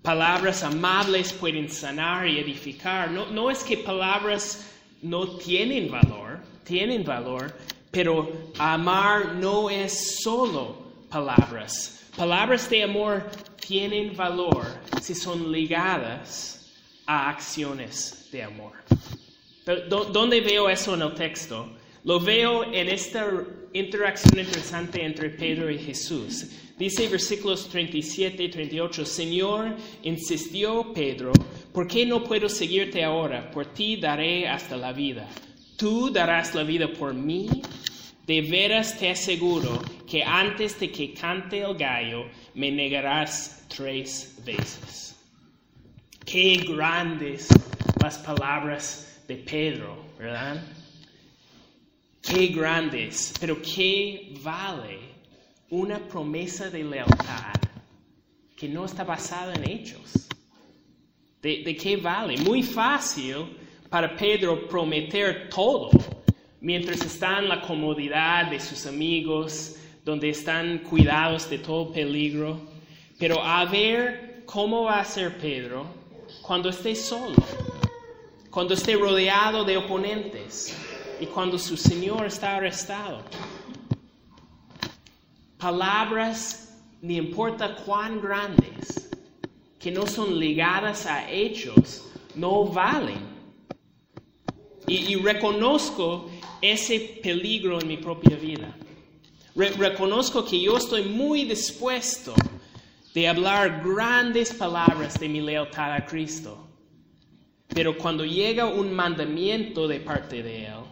palabras 0.02 0.64
amables 0.64 1.34
pueden 1.34 1.70
sanar 1.70 2.28
y 2.28 2.40
edificar. 2.40 3.12
No, 3.12 3.26
no 3.28 3.52
es 3.52 3.64
que 3.64 3.78
palabras 3.78 4.72
no 5.02 5.28
tienen 5.38 5.92
valor, 5.92 6.40
tienen 6.64 7.04
valor, 7.04 7.54
pero 7.92 8.52
amar 8.58 9.36
no 9.36 9.70
es 9.70 10.22
solo 10.22 10.78
palabras. 11.10 12.10
Palabras 12.16 12.70
de 12.70 12.84
amor 12.84 13.30
tienen 13.60 14.16
valor 14.16 14.66
si 15.02 15.14
son 15.14 15.52
ligadas 15.52 16.72
a 17.06 17.30
acciones 17.30 18.30
de 18.32 18.44
amor. 18.44 18.74
¿Dónde 19.90 20.42
veo 20.42 20.70
eso 20.70 20.94
en 20.96 21.02
el 21.02 21.14
texto? 21.14 21.70
Lo 22.04 22.20
veo 22.20 22.64
en 22.64 22.90
esta 22.90 23.30
interacción 23.74 24.40
interesante 24.40 25.04
entre 25.04 25.30
Pedro 25.30 25.70
y 25.70 25.78
Jesús. 25.78 26.48
Dice 26.78 27.08
versículos 27.08 27.70
37 27.70 28.44
y 28.44 28.50
38, 28.50 29.06
Señor, 29.06 29.76
insistió 30.04 30.92
Pedro, 30.94 31.32
¿por 31.72 31.88
qué 31.88 32.06
no 32.06 32.24
puedo 32.24 32.50
seguirte 32.50 33.04
ahora? 33.04 33.52
Por 33.52 33.68
ti 33.74 33.98
daré 33.98 34.48
hasta 34.48 34.76
la 34.76 34.92
vida 34.92 35.28
tú 35.82 36.12
darás 36.12 36.54
la 36.54 36.62
vida 36.62 36.88
por 36.94 37.12
mí, 37.16 37.50
de 38.28 38.42
veras 38.44 39.00
te 39.00 39.10
aseguro 39.10 39.82
que 40.08 40.22
antes 40.24 40.80
de 40.80 40.92
que 40.92 41.12
cante 41.12 41.62
el 41.62 41.76
gallo, 41.76 42.26
me 42.54 42.70
negarás 42.70 43.66
tres 43.68 44.38
veces. 44.46 45.16
Qué 46.24 46.58
grandes 46.70 47.48
las 48.00 48.20
palabras 48.20 49.24
de 49.28 49.38
Pedro, 49.38 50.06
¿verdad? 50.20 50.64
Qué 52.22 52.48
grandes, 52.48 53.34
pero 53.40 53.60
qué 53.62 54.34
vale 54.44 55.00
una 55.72 56.00
promesa 56.00 56.70
de 56.70 56.84
lealtad 56.84 57.56
que 58.56 58.70
no 58.70 58.86
está 58.86 59.04
basada 59.04 59.54
en 59.56 59.70
hechos. 59.70 60.28
¿De, 61.42 61.76
qué 61.76 61.98
vale? 61.98 62.38
Muy 62.38 62.62
fácil 62.62 63.58
para 63.90 64.16
Pedro 64.16 64.68
prometer 64.68 65.50
todo 65.50 65.90
mientras 66.60 67.02
está 67.02 67.40
en 67.40 67.50
la 67.50 67.60
comodidad 67.60 68.52
de 68.52 68.60
sus 68.60 68.86
amigos, 68.86 69.78
donde 70.06 70.30
están 70.30 70.80
cuidados 70.80 71.50
de 71.50 71.58
todo 71.58 71.92
peligro. 71.92 72.62
Pero 73.18 73.42
a 73.44 73.66
ver 73.66 74.44
cómo 74.46 74.84
va 74.84 75.00
a 75.00 75.06
ser 75.06 75.40
Pedro 75.40 75.88
cuando 76.44 76.70
esté 76.70 76.94
solo, 76.96 77.44
cuando 78.52 78.76
esté 78.76 78.96
rodeado 78.96 79.64
de 79.64 79.78
oponentes 79.78 80.78
y 81.22 81.28
cuando 81.28 81.60
su 81.60 81.78
Señor 81.78 82.26
está 82.26 82.58
arrestado. 82.58 83.24
Palabras, 85.58 86.76
ni 87.02 87.18
importa 87.18 87.76
cuán 87.76 88.20
grandes, 88.20 89.10
que 89.80 89.92
no 89.92 90.08
son 90.08 90.40
ligadas 90.40 91.06
a 91.06 91.30
hechos 91.32 92.08
no 92.36 92.66
valen. 92.66 93.30
Y, 94.88 95.16
reconozco 95.16 96.30
ese 96.62 97.20
peligro 97.22 97.80
en 97.80 97.88
mi 97.88 97.98
propia 97.98 98.36
vida. 98.36 98.76
Re- 99.56 99.70
reconozco 99.72 100.44
que 100.44 100.60
yo 100.60 100.78
estoy 100.78 101.04
muy 101.04 101.46
dispuesto 101.46 102.34
de 103.14 103.28
hablar 103.28 103.84
grandes 103.86 104.54
palabras 104.54 105.20
de 105.20 105.30
mi 105.30 105.40
lealtad 105.40 105.94
a 105.94 106.06
Cristo. 106.06 106.68
Pero 107.68 107.98
cuando 107.98 108.26
llega 108.26 108.66
un 108.66 108.92
mandamiento 108.92 109.88
de 109.88 110.00
parte 110.00 110.44
de 110.44 110.66
Él, 110.66 110.84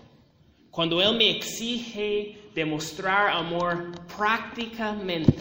cuando 0.72 1.02
Él 1.02 1.16
me 1.18 1.30
exige 1.30 2.38
demostrar 2.56 3.30
amor 3.30 3.92
prácticamente, 4.18 5.34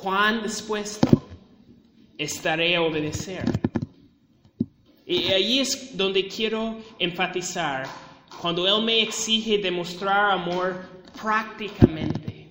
¿cuán 0.00 0.42
dispuesto 0.42 1.28
estaré 2.16 2.76
a 2.76 2.82
obedecer? 2.82 3.44
Y 5.06 5.28
ahí 5.32 5.58
es 5.60 5.96
donde 5.96 6.28
quiero 6.28 6.78
enfatizar, 6.98 7.86
cuando 8.40 8.66
Él 8.68 8.84
me 8.84 9.02
exige 9.02 9.58
demostrar 9.58 10.32
amor 10.32 10.76
prácticamente. 11.20 12.48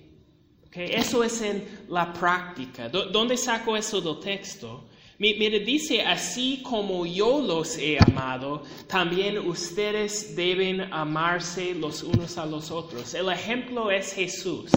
¿ok? 0.66 0.76
Eso 0.76 1.22
es 1.22 1.40
en 1.40 1.64
la 1.88 2.12
práctica. 2.12 2.88
¿Dó- 2.88 3.06
¿Dónde 3.06 3.36
saco 3.36 3.76
eso 3.76 4.00
del 4.00 4.18
texto? 4.20 4.84
Mi- 5.18 5.34
Mire, 5.34 5.60
dice, 5.60 6.02
así 6.02 6.62
como 6.62 7.04
yo 7.04 7.40
los 7.40 7.76
he 7.76 7.98
amado, 7.98 8.62
también 8.86 9.38
ustedes 9.38 10.36
deben 10.36 10.92
amarse 10.92 11.74
los 11.74 12.02
unos 12.04 12.38
a 12.38 12.46
los 12.46 12.70
otros. 12.70 13.14
El 13.14 13.28
ejemplo 13.28 13.90
es 13.90 14.12
Jesús, 14.12 14.70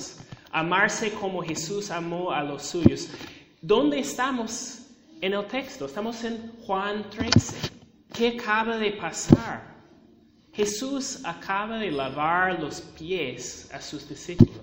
amarse 0.51 1.11
como 1.11 1.43
Jesús 1.43 1.91
amó 1.91 2.31
a 2.31 2.41
los 2.43 2.63
suyos. 2.63 3.09
¿Dónde 3.61 3.99
estamos 3.99 4.79
en 5.21 5.33
el 5.33 5.45
texto? 5.45 5.85
Estamos 5.85 6.23
en 6.23 6.51
Juan 6.65 7.07
13. 7.11 7.55
¿Qué 8.11 8.29
acaba 8.39 8.77
de 8.77 8.91
pasar? 8.93 9.69
Jesús 10.53 11.19
acaba 11.23 11.77
de 11.77 11.91
lavar 11.91 12.59
los 12.59 12.81
pies 12.81 13.69
a 13.71 13.79
sus 13.79 14.09
discípulos. 14.09 14.55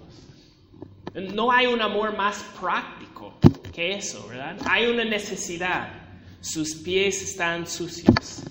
No 1.15 1.51
hay 1.53 1.67
un 1.67 1.81
amor 1.81 2.17
más 2.17 2.45
práctico 2.61 3.35
que 3.79 3.93
eso, 3.93 4.27
¿verdad? 4.27 4.57
Hay 4.69 4.87
una 4.87 5.05
necesidad. 5.05 5.93
Sus 6.41 6.75
pies 6.75 7.23
están 7.23 7.65
sucios. 7.65 8.43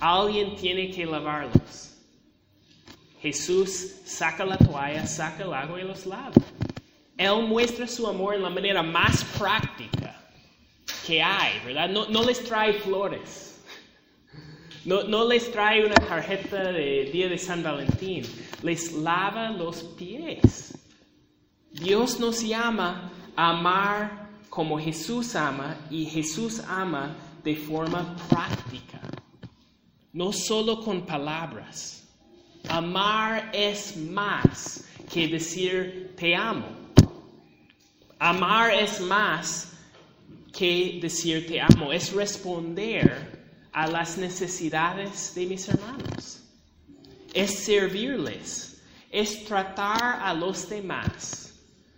Alguien 0.00 0.56
tiene 0.56 0.90
que 0.90 1.06
lavarlos. 1.06 1.94
Jesús 3.20 4.00
saca 4.04 4.44
la 4.44 4.58
toalla, 4.58 5.06
saca 5.06 5.44
el 5.44 5.54
agua 5.54 5.80
y 5.80 5.84
los 5.84 6.06
lava. 6.06 6.32
Él 7.16 7.46
muestra 7.46 7.86
su 7.86 8.04
amor 8.04 8.34
en 8.34 8.42
la 8.42 8.50
manera 8.50 8.82
más 8.82 9.22
práctica 9.38 10.20
que 11.06 11.22
hay, 11.22 11.60
¿verdad? 11.64 11.88
No, 11.88 12.08
no 12.08 12.24
les 12.24 12.42
trae 12.42 12.72
flores. 12.72 13.62
No, 14.84 15.04
no 15.04 15.24
les 15.24 15.52
trae 15.52 15.86
una 15.86 15.94
tarjeta 15.94 16.72
de 16.72 17.10
Día 17.12 17.28
de 17.28 17.38
San 17.38 17.62
Valentín. 17.62 18.24
Les 18.64 18.90
lava 18.90 19.50
los 19.50 19.84
pies. 19.96 20.76
Dios 21.70 22.18
nos 22.18 22.42
llama 22.42 23.12
a 23.36 23.50
amar 23.50 24.21
como 24.52 24.78
Jesús 24.78 25.34
ama 25.34 25.78
y 25.90 26.04
Jesús 26.04 26.60
ama 26.68 27.16
de 27.42 27.56
forma 27.56 28.14
práctica, 28.28 29.00
no 30.12 30.30
solo 30.30 30.84
con 30.84 31.06
palabras. 31.06 32.06
Amar 32.68 33.50
es 33.54 33.96
más 33.96 34.84
que 35.10 35.26
decir 35.26 36.12
te 36.18 36.36
amo. 36.36 36.66
Amar 38.18 38.74
es 38.74 39.00
más 39.00 39.72
que 40.52 40.98
decir 41.00 41.46
te 41.46 41.58
amo, 41.58 41.90
es 41.90 42.12
responder 42.12 43.70
a 43.72 43.86
las 43.86 44.18
necesidades 44.18 45.34
de 45.34 45.46
mis 45.46 45.66
hermanos, 45.66 46.42
es 47.32 47.64
servirles, 47.64 48.82
es 49.10 49.46
tratar 49.46 50.20
a 50.20 50.34
los 50.34 50.68
demás 50.68 51.54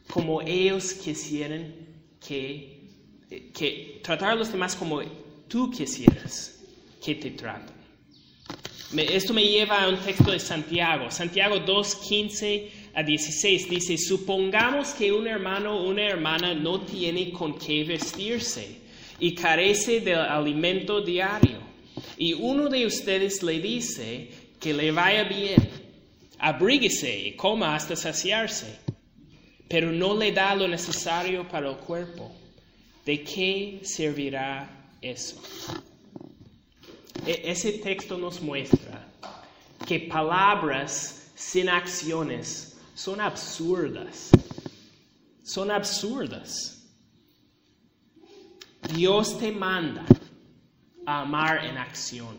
como 0.08 0.40
ellos 0.40 0.92
quisieran 0.92 1.93
que, 2.26 2.80
que 3.52 4.00
tratar 4.02 4.30
a 4.30 4.34
los 4.34 4.50
demás 4.50 4.74
como 4.74 5.02
tú 5.48 5.70
quisieras 5.70 6.62
que 7.04 7.14
te 7.14 7.30
traten. 7.30 7.74
Esto 8.96 9.34
me 9.34 9.42
lleva 9.42 9.82
a 9.82 9.88
un 9.88 9.96
texto 9.96 10.30
de 10.30 10.38
Santiago, 10.38 11.10
Santiago 11.10 11.58
2, 11.58 11.94
15 11.96 12.70
a 12.94 13.02
16 13.02 13.68
dice, 13.68 13.98
supongamos 13.98 14.90
que 14.90 15.10
un 15.10 15.26
hermano 15.26 15.76
o 15.76 15.88
una 15.88 16.06
hermana 16.06 16.54
no 16.54 16.80
tiene 16.82 17.32
con 17.32 17.58
qué 17.58 17.82
vestirse 17.82 18.78
y 19.18 19.34
carece 19.34 20.00
del 20.00 20.20
alimento 20.20 21.00
diario, 21.00 21.58
y 22.16 22.34
uno 22.34 22.68
de 22.68 22.86
ustedes 22.86 23.42
le 23.42 23.58
dice 23.58 24.28
que 24.60 24.72
le 24.72 24.92
vaya 24.92 25.24
bien, 25.24 25.68
abríguese 26.38 27.18
y 27.18 27.32
coma 27.32 27.74
hasta 27.74 27.96
saciarse, 27.96 28.78
pero 29.74 29.90
no 29.90 30.14
le 30.14 30.30
da 30.30 30.54
lo 30.54 30.68
necesario 30.68 31.48
para 31.48 31.68
el 31.68 31.76
cuerpo. 31.78 32.30
¿De 33.04 33.24
qué 33.24 33.80
servirá 33.82 34.70
eso? 35.00 35.42
E- 37.26 37.42
ese 37.50 37.72
texto 37.82 38.16
nos 38.16 38.40
muestra 38.40 39.04
que 39.84 39.98
palabras 39.98 41.32
sin 41.34 41.68
acciones 41.68 42.76
son 42.94 43.20
absurdas. 43.20 44.30
Son 45.42 45.72
absurdas. 45.72 46.86
Dios 48.94 49.36
te 49.40 49.50
manda 49.50 50.04
a 51.04 51.22
amar 51.22 51.64
en 51.64 51.78
acción. 51.78 52.38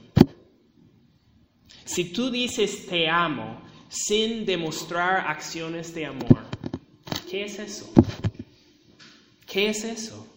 Si 1.84 2.14
tú 2.14 2.32
dices 2.32 2.88
te 2.88 3.10
amo 3.10 3.62
sin 3.90 4.46
demostrar 4.46 5.28
acciones 5.28 5.94
de 5.94 6.06
amor, 6.06 6.45
¿qué 7.30 7.46
es 7.46 7.60
eso? 7.60 7.92
¿Qué 9.46 9.70
es 9.70 9.84
eso? 9.84 10.28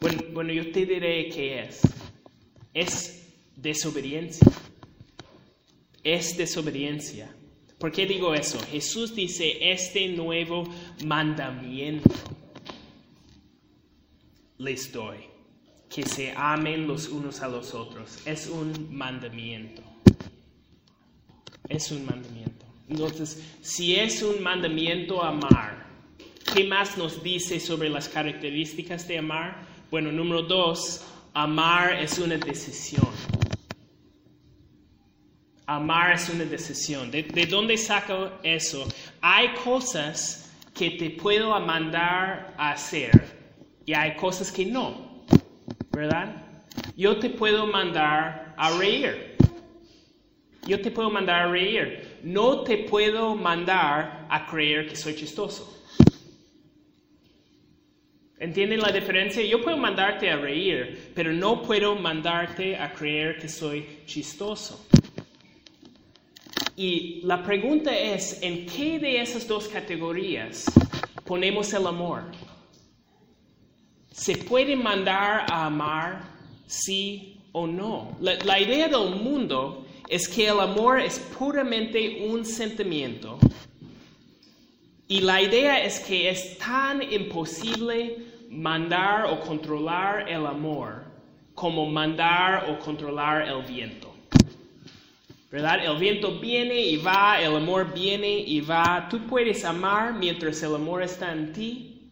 Bueno, 0.00 0.22
bueno, 0.32 0.52
yo 0.52 0.70
te 0.70 0.86
diré 0.86 1.28
qué 1.28 1.62
es. 1.62 1.80
Es 2.72 3.26
desobediencia. 3.56 4.46
Es 6.02 6.36
desobediencia. 6.36 7.34
¿Por 7.78 7.92
qué 7.92 8.06
digo 8.06 8.34
eso? 8.34 8.58
Jesús 8.70 9.14
dice, 9.14 9.70
este 9.70 10.08
nuevo 10.08 10.64
mandamiento 11.04 12.10
les 14.58 14.92
doy, 14.92 15.18
que 15.88 16.02
se 16.04 16.32
amen 16.36 16.88
los 16.88 17.08
unos 17.08 17.40
a 17.40 17.48
los 17.48 17.74
otros. 17.74 18.18
Es 18.26 18.48
un 18.48 18.94
mandamiento. 18.94 19.82
Es 21.68 21.92
un 21.92 22.04
mandamiento. 22.04 22.66
Entonces, 22.88 23.42
si 23.62 23.94
es 23.94 24.22
un 24.22 24.42
mandamiento 24.42 25.22
amar, 25.22 25.77
¿qué 26.54 26.64
más 26.64 26.96
nos 26.96 27.22
dice 27.22 27.60
sobre 27.60 27.88
las 27.88 28.08
características 28.08 29.06
de 29.06 29.18
amar? 29.18 29.66
Bueno, 29.90 30.12
número 30.12 30.42
dos, 30.42 31.04
amar 31.34 31.94
es 31.94 32.18
una 32.18 32.36
decisión. 32.36 33.08
Amar 35.66 36.14
es 36.14 36.28
una 36.28 36.44
decisión. 36.44 37.10
¿De, 37.10 37.22
de 37.22 37.46
dónde 37.46 37.76
saco 37.76 38.32
eso? 38.42 38.86
Hay 39.20 39.48
cosas 39.64 40.50
que 40.74 40.92
te 40.92 41.10
puedo 41.10 41.58
mandar 41.60 42.54
a 42.56 42.70
hacer 42.72 43.10
y 43.84 43.92
hay 43.92 44.16
cosas 44.16 44.50
que 44.50 44.64
no, 44.64 45.24
¿verdad? 45.90 46.44
Yo 46.96 47.18
te 47.18 47.30
puedo 47.30 47.66
mandar 47.66 48.54
a 48.56 48.70
reír. 48.78 49.36
Yo 50.66 50.80
te 50.80 50.90
puedo 50.90 51.10
mandar 51.10 51.46
a 51.46 51.50
reír. 51.50 52.18
No 52.22 52.62
te 52.62 52.78
puedo 52.78 53.34
mandar 53.34 54.26
a 54.28 54.46
creer 54.46 54.88
que 54.88 54.96
soy 54.96 55.14
chistoso. 55.14 55.77
¿Entienden 58.40 58.80
la 58.80 58.92
diferencia? 58.92 59.42
Yo 59.42 59.60
puedo 59.60 59.76
mandarte 59.76 60.30
a 60.30 60.36
reír, 60.36 61.10
pero 61.12 61.32
no 61.32 61.60
puedo 61.60 61.96
mandarte 61.96 62.76
a 62.76 62.92
creer 62.92 63.36
que 63.38 63.48
soy 63.48 63.84
chistoso. 64.06 64.86
Y 66.76 67.20
la 67.24 67.42
pregunta 67.42 67.96
es, 67.96 68.40
¿en 68.40 68.64
qué 68.66 69.00
de 69.00 69.20
esas 69.20 69.48
dos 69.48 69.66
categorías 69.66 70.66
ponemos 71.24 71.72
el 71.72 71.84
amor? 71.88 72.22
¿Se 74.12 74.36
puede 74.36 74.76
mandar 74.76 75.44
a 75.50 75.66
amar 75.66 76.22
sí 76.68 77.40
o 77.50 77.66
no? 77.66 78.16
La, 78.20 78.34
la 78.44 78.60
idea 78.60 78.86
del 78.86 79.16
mundo 79.16 79.84
es 80.08 80.28
que 80.28 80.46
el 80.46 80.60
amor 80.60 81.00
es 81.00 81.18
puramente 81.18 82.24
un 82.28 82.44
sentimiento 82.44 83.40
y 85.08 85.20
la 85.22 85.40
idea 85.40 85.82
es 85.82 86.00
que 86.00 86.28
es 86.28 86.58
tan 86.58 87.02
imposible 87.02 88.18
mandar 88.50 89.24
o 89.24 89.40
controlar 89.40 90.28
el 90.28 90.46
amor 90.46 91.04
como 91.54 91.86
mandar 91.86 92.70
o 92.70 92.78
controlar 92.78 93.48
el 93.48 93.62
viento. 93.62 94.14
¿Verdad? 95.50 95.82
El 95.82 95.98
viento 95.98 96.38
viene 96.38 96.78
y 96.78 96.98
va, 96.98 97.40
el 97.40 97.56
amor 97.56 97.92
viene 97.94 98.38
y 98.38 98.60
va. 98.60 99.08
Tú 99.10 99.26
puedes 99.26 99.64
amar 99.64 100.12
mientras 100.12 100.62
el 100.62 100.74
amor 100.74 101.02
está 101.02 101.32
en 101.32 101.54
ti, 101.54 102.02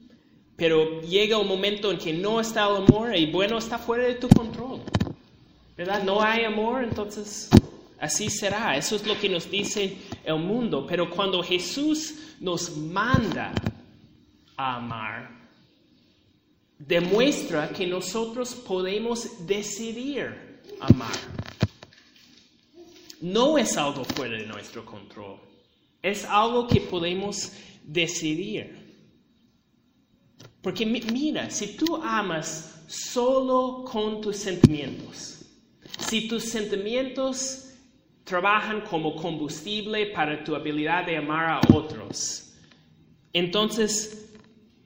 pero 0.56 1.02
llega 1.02 1.36
un 1.36 1.46
momento 1.46 1.92
en 1.92 1.98
que 1.98 2.14
no 2.14 2.40
está 2.40 2.66
el 2.66 2.76
amor 2.76 3.14
y 3.14 3.30
bueno, 3.30 3.58
está 3.58 3.78
fuera 3.78 4.04
de 4.04 4.14
tu 4.14 4.28
control. 4.30 4.80
¿Verdad? 5.76 6.02
No 6.02 6.22
hay 6.22 6.44
amor, 6.44 6.82
entonces 6.82 7.50
así 7.98 8.30
será. 8.30 8.76
Eso 8.76 8.96
es 8.96 9.06
lo 9.06 9.18
que 9.18 9.28
nos 9.28 9.50
dice 9.50 9.96
el 10.24 10.38
mundo. 10.38 10.86
Pero 10.86 11.10
cuando 11.10 11.42
Jesús 11.42 12.14
nos 12.40 12.76
manda 12.76 13.52
a 14.56 14.76
amar, 14.76 15.30
demuestra 16.78 17.70
que 17.70 17.86
nosotros 17.86 18.54
podemos 18.54 19.46
decidir 19.46 20.60
amar. 20.80 21.16
No 23.20 23.56
es 23.56 23.76
algo 23.76 24.04
fuera 24.04 24.36
de 24.36 24.46
nuestro 24.46 24.84
control. 24.84 25.40
Es 26.02 26.24
algo 26.24 26.66
que 26.66 26.80
podemos 26.82 27.52
decidir. 27.82 28.86
Porque 30.60 30.84
mira, 30.84 31.48
si 31.50 31.76
tú 31.76 31.96
amas 31.96 32.82
solo 32.88 33.84
con 33.90 34.20
tus 34.20 34.36
sentimientos, 34.36 35.44
si 35.98 36.28
tus 36.28 36.44
sentimientos 36.44 37.65
trabajan 38.26 38.80
como 38.80 39.14
combustible 39.14 40.06
para 40.06 40.42
tu 40.42 40.56
habilidad 40.56 41.06
de 41.06 41.16
amar 41.16 41.46
a 41.46 41.60
otros, 41.72 42.52
entonces 43.32 44.26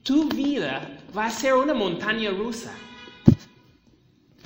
tu 0.03 0.29
vida 0.29 0.99
va 1.17 1.25
a 1.25 1.31
ser 1.31 1.55
una 1.55 1.73
montaña 1.73 2.29
rusa. 2.29 2.71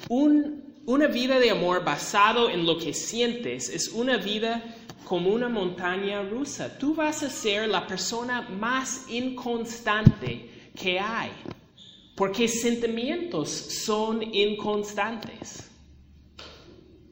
una 0.08 1.08
vida 1.08 1.40
de 1.40 1.50
amor 1.50 1.84
basado 1.84 2.50
en 2.50 2.66
lo 2.66 2.78
que 2.78 2.94
sientes 2.94 3.70
es 3.70 3.90
una 3.90 4.18
vida 4.18 4.64
como 5.04 5.32
una 5.32 5.50
montaña 5.50 6.22
rusa. 6.22 6.78
Tú 6.78 6.96
vas 6.96 7.22
a 7.22 7.30
ser 7.30 7.68
la 7.68 7.86
persona 7.86 8.44
más 8.44 9.06
inconstante 9.10 10.50
que 10.74 11.00
hay, 11.00 11.32
porque 12.16 12.48
sentimientos 12.48 13.50
son 13.50 14.24
inconstantes. 14.24 15.70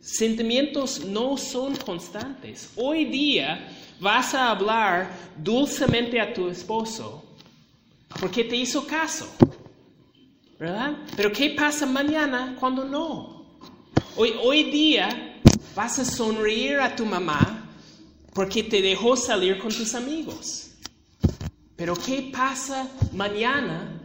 Sentimientos 0.03 1.05
no 1.05 1.37
son 1.37 1.77
constantes. 1.77 2.71
Hoy 2.75 3.05
día 3.05 3.69
vas 4.01 4.33
a 4.33 4.51
hablar 4.51 5.09
dulcemente 5.37 6.19
a 6.19 6.33
tu 6.33 6.49
esposo 6.49 7.23
porque 8.19 8.43
te 8.43 8.57
hizo 8.57 8.85
caso, 8.85 9.25
¿verdad? 10.59 10.97
Pero 11.15 11.31
¿qué 11.31 11.51
pasa 11.51 11.85
mañana 11.85 12.57
cuando 12.59 12.83
no? 12.83 13.45
Hoy, 14.17 14.33
hoy 14.43 14.65
día 14.65 15.41
vas 15.73 15.97
a 15.99 16.03
sonreír 16.03 16.81
a 16.81 16.93
tu 16.93 17.05
mamá 17.05 17.73
porque 18.33 18.61
te 18.61 18.81
dejó 18.81 19.15
salir 19.15 19.57
con 19.57 19.71
tus 19.71 19.95
amigos. 19.95 20.71
Pero 21.77 21.95
¿qué 21.95 22.29
pasa 22.29 22.89
mañana 23.13 24.01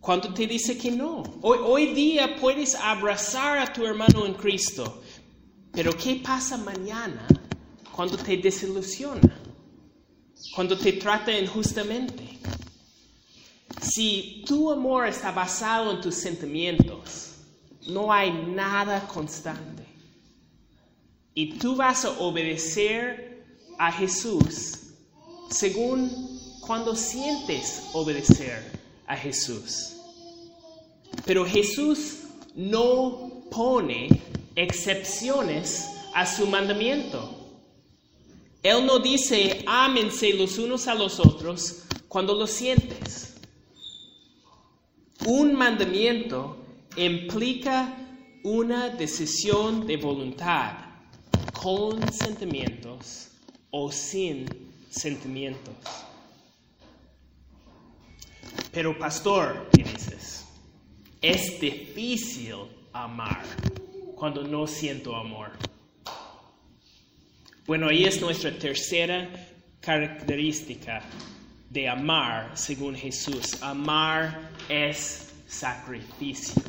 cuando 0.00 0.32
te 0.32 0.46
dice 0.46 0.78
que 0.78 0.90
no? 0.90 1.22
Hoy, 1.42 1.58
hoy 1.62 1.86
día 1.92 2.34
puedes 2.36 2.74
abrazar 2.74 3.58
a 3.58 3.70
tu 3.70 3.84
hermano 3.84 4.24
en 4.24 4.32
Cristo, 4.32 5.02
pero 5.74 5.96
¿qué 5.96 6.16
pasa 6.16 6.56
mañana 6.56 7.26
cuando 7.94 8.16
te 8.16 8.36
desilusiona? 8.36 9.40
Cuando 10.54 10.78
te 10.78 10.92
trata 10.92 11.36
injustamente. 11.36 12.38
Si 13.80 14.44
tu 14.46 14.70
amor 14.70 15.08
está 15.08 15.32
basado 15.32 15.90
en 15.90 16.00
tus 16.00 16.14
sentimientos, 16.14 17.32
no 17.88 18.12
hay 18.12 18.30
nada 18.32 19.06
constante. 19.08 19.84
Y 21.34 21.58
tú 21.58 21.74
vas 21.74 22.04
a 22.04 22.10
obedecer 22.20 23.44
a 23.78 23.90
Jesús 23.90 24.78
según 25.50 26.10
cuando 26.60 26.94
sientes 26.94 27.88
obedecer 27.92 28.62
a 29.06 29.16
Jesús. 29.16 29.96
Pero 31.24 31.44
Jesús 31.44 32.20
no 32.54 33.44
pone 33.50 34.08
excepciones 34.56 35.88
a 36.14 36.26
su 36.26 36.46
mandamiento. 36.46 37.30
Él 38.62 38.86
no 38.86 38.98
dice, 38.98 39.62
ámense 39.66 40.32
los 40.32 40.58
unos 40.58 40.86
a 40.88 40.94
los 40.94 41.20
otros 41.20 41.82
cuando 42.08 42.34
lo 42.34 42.46
sientes. 42.46 43.34
Un 45.26 45.54
mandamiento 45.54 46.64
implica 46.96 47.94
una 48.42 48.88
decisión 48.90 49.86
de 49.86 49.96
voluntad 49.96 50.72
con 51.52 52.12
sentimientos 52.12 53.28
o 53.70 53.90
sin 53.90 54.46
sentimientos. 54.90 55.74
Pero 58.70 58.98
pastor, 58.98 59.68
¿qué 59.72 59.82
dices? 59.82 60.44
Es 61.20 61.60
difícil 61.60 62.54
amar 62.92 63.44
cuando 64.14 64.42
no 64.42 64.66
siento 64.66 65.14
amor. 65.16 65.50
Bueno, 67.66 67.88
ahí 67.88 68.04
es 68.04 68.20
nuestra 68.20 68.50
tercera 68.58 69.28
característica 69.80 71.02
de 71.70 71.88
amar 71.88 72.52
según 72.54 72.94
Jesús. 72.94 73.62
Amar 73.62 74.50
es 74.68 75.32
sacrificio. 75.46 76.62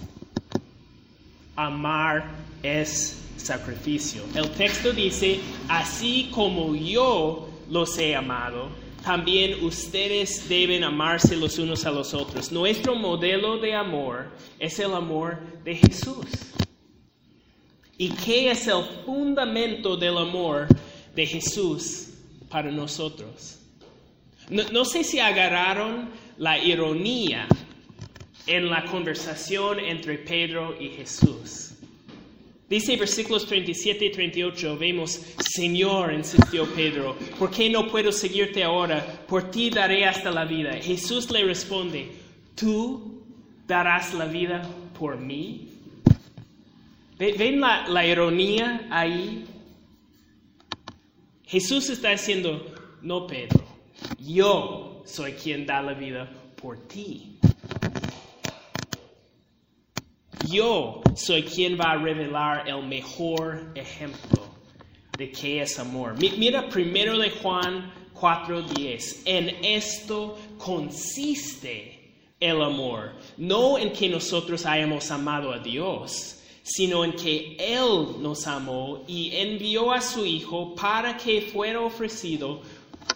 Amar 1.55 2.25
es 2.63 3.21
sacrificio. 3.38 4.23
El 4.36 4.49
texto 4.51 4.91
dice, 4.91 5.39
así 5.67 6.29
como 6.34 6.75
yo 6.75 7.49
los 7.69 7.97
he 7.97 8.15
amado, 8.15 8.69
también 9.03 9.63
ustedes 9.63 10.49
deben 10.49 10.84
amarse 10.84 11.36
los 11.36 11.60
unos 11.60 11.86
a 11.86 11.91
los 11.91 12.13
otros. 12.13 12.51
Nuestro 12.51 12.95
modelo 12.95 13.58
de 13.58 13.75
amor 13.75 14.31
es 14.60 14.79
el 14.79 14.93
amor 14.93 15.39
de 15.63 15.75
Jesús. 15.75 16.25
¿Y 17.97 18.10
qué 18.10 18.51
es 18.51 18.67
el 18.67 18.84
fundamento 19.05 19.95
del 19.95 20.17
amor 20.17 20.67
de 21.15 21.25
Jesús 21.25 22.10
para 22.49 22.69
nosotros? 22.71 23.60
No, 24.49 24.63
no 24.71 24.86
sé 24.86 25.03
si 25.03 25.19
agarraron 25.19 26.10
la 26.38 26.58
ironía 26.58 27.47
en 28.47 28.69
la 28.69 28.86
conversación 28.86 29.79
entre 29.79 30.17
Pedro 30.19 30.75
y 30.79 30.89
Jesús. 30.89 31.71
Dice 32.67 32.97
versículos 32.97 33.45
37 33.45 34.05
y 34.05 34.12
38, 34.12 34.77
vemos, 34.77 35.21
Señor, 35.39 36.13
insistió 36.13 36.65
Pedro, 36.73 37.15
¿por 37.38 37.51
qué 37.51 37.69
no 37.69 37.88
puedo 37.88 38.12
seguirte 38.12 38.63
ahora? 38.63 39.05
Por 39.27 39.51
ti 39.51 39.69
daré 39.69 40.05
hasta 40.05 40.31
la 40.31 40.45
vida. 40.45 40.73
Jesús 40.81 41.29
le 41.29 41.43
responde, 41.43 42.12
¿tú 42.55 43.23
darás 43.67 44.15
la 44.15 44.25
vida 44.25 44.67
por 44.97 45.17
mí? 45.17 45.75
¿Ven 47.17 47.62
la, 47.62 48.06
ironía 48.06 48.88
ahí? 48.91 49.45
Jesús 51.45 51.89
está 51.89 52.10
diciendo, 52.10 52.73
no 53.01 53.25
Pedro, 53.25 53.63
yo 54.19 55.01
soy 55.06 55.32
quien 55.34 55.65
da 55.65 55.82
la 55.82 55.93
vida 55.93 56.30
por 56.62 56.78
ti. 56.88 57.39
Yo 60.49 61.01
soy 61.15 61.43
quien 61.43 61.80
va 61.80 61.91
a 61.91 61.97
revelar 61.97 62.67
el 62.67 62.86
mejor 62.86 63.71
ejemplo 63.75 64.43
de 65.17 65.32
qué 65.32 65.62
es 65.62 65.80
amor. 65.80 66.15
Mira 66.19 66.67
primero 66.67 67.17
de 67.17 67.30
Juan 67.32 67.93
4:10. 68.13 69.21
En 69.25 69.49
esto 69.63 70.38
consiste 70.58 71.95
el 72.39 72.62
amor, 72.62 73.13
no 73.38 73.78
en 73.78 73.93
que 73.93 74.10
nosotros 74.10 74.65
hayamos 74.65 75.10
amado 75.12 75.54
a 75.54 75.60
Dios, 75.60 76.35
sino 76.65 77.06
en 77.06 77.13
que 77.13 77.56
Él 77.60 78.21
nos 78.21 78.47
amó 78.47 79.04
y 79.08 79.36
envió 79.36 79.93
a 79.93 80.01
su 80.01 80.25
Hijo 80.25 80.73
para 80.73 81.15
que 81.15 81.41
fuera 81.41 81.80
ofrecido 81.80 82.62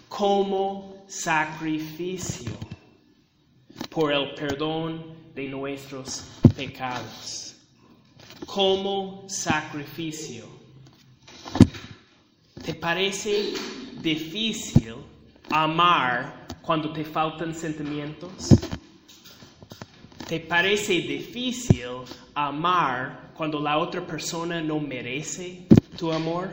como 0.07 1.03
sacrificio 1.07 2.51
por 3.89 4.13
el 4.13 4.35
perdón 4.35 5.03
de 5.33 5.47
nuestros 5.47 6.25
pecados 6.55 7.55
como 8.45 9.27
sacrificio. 9.27 10.45
¿Te 12.63 12.75
parece 12.75 13.53
difícil 13.99 14.93
amar 15.49 16.45
cuando 16.61 16.93
te 16.93 17.03
faltan 17.03 17.55
sentimientos? 17.55 18.49
¿Te 20.27 20.39
parece 20.39 20.93
difícil 21.01 21.87
amar 22.35 23.28
cuando 23.39 23.61
la 23.61 23.77
otra 23.77 24.05
persona 24.05 24.61
no 24.61 24.81
merece 24.81 25.61
tu 25.97 26.11
amor? 26.11 26.49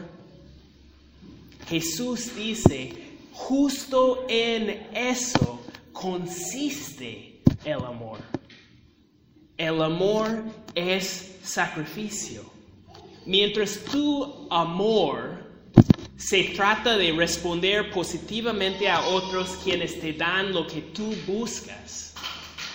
Jesús 1.69 2.37
dice, 2.37 2.93
justo 3.33 4.25
en 4.29 4.87
eso 4.95 5.67
consiste 5.93 7.41
el 7.65 7.85
amor. 7.85 8.21
El 9.57 9.83
amor 9.83 10.45
es 10.77 11.39
sacrificio. 11.43 12.45
Mientras 13.25 13.81
tu 13.91 14.47
amor 14.49 15.45
se 16.17 16.55
trata 16.55 16.97
de 16.97 17.11
responder 17.11 17.91
positivamente 17.91 18.89
a 18.89 19.01
otros 19.09 19.59
quienes 19.65 20.01
te 20.01 20.13
dan 20.13 20.53
lo 20.53 20.69
que 20.69 20.83
tú 20.83 21.13
buscas, 21.27 22.15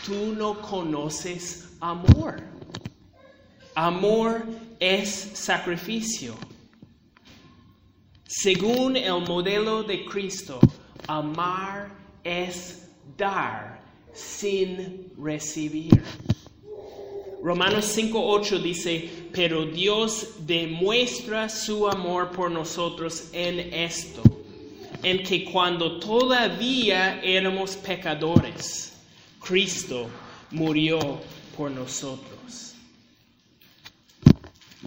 tú 0.06 0.36
no 0.38 0.62
conoces 0.62 1.70
amor. 1.80 2.52
Amor 3.76 4.46
es 4.80 5.10
sacrificio. 5.34 6.36
Según 8.26 8.98
el 8.98 9.22
modelo 9.22 9.84
de 9.84 10.06
Cristo, 10.06 10.60
amar 11.08 11.92
es 12.24 12.90
dar 13.18 13.82
sin 14.14 15.12
recibir. 15.18 16.04
Romanos 17.42 17.98
5.8 17.98 18.62
dice, 18.62 19.10
pero 19.32 19.66
Dios 19.66 20.28
demuestra 20.40 21.50
su 21.50 21.88
amor 21.88 22.32
por 22.32 22.52
nosotros 22.52 23.30
en 23.34 23.74
esto, 23.74 24.22
en 25.02 25.24
que 25.24 25.46
cuando 25.46 26.00
todavía 26.00 27.22
éramos 27.22 27.76
pecadores, 27.78 28.94
Cristo 29.40 30.08
murió 30.52 31.20
por 31.58 31.72
nosotros. 31.72 32.41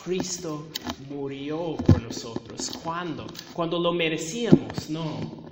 Cristo 0.05 0.67
murió 1.09 1.77
por 1.77 2.03
nosotros. 2.03 2.71
¿Cuándo? 2.83 3.27
Cuando 3.55 3.79
lo 3.79 3.91
merecíamos, 3.93 4.91
no. 4.91 5.45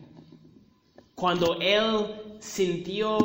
Cuando 1.15 1.59
Él 1.59 2.37
sintió 2.39 3.19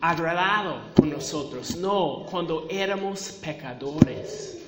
agradado 0.00 0.94
por 0.94 1.06
nosotros, 1.06 1.76
no, 1.76 2.24
cuando 2.30 2.68
éramos 2.70 3.32
pecadores. 3.32 4.60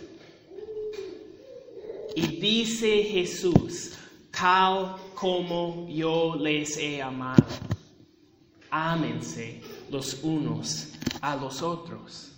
Y 2.17 2.27
dice 2.41 3.05
Jesús, 3.05 3.93
tal 4.33 4.97
como 5.15 5.87
yo 5.89 6.35
les 6.37 6.77
he 6.77 7.01
amado, 7.01 7.47
ámense 8.71 9.61
los 9.91 10.15
unos 10.25 10.89
a 11.21 11.37
los 11.37 11.63
otros. 11.63 12.34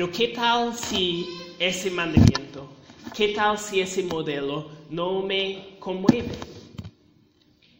Pero 0.00 0.12
¿qué 0.12 0.28
tal 0.28 0.74
si 0.74 1.28
ese 1.58 1.90
mandamiento, 1.90 2.72
qué 3.14 3.34
tal 3.34 3.58
si 3.58 3.82
ese 3.82 4.02
modelo 4.02 4.70
no 4.88 5.20
me 5.20 5.76
conmueve? 5.78 6.30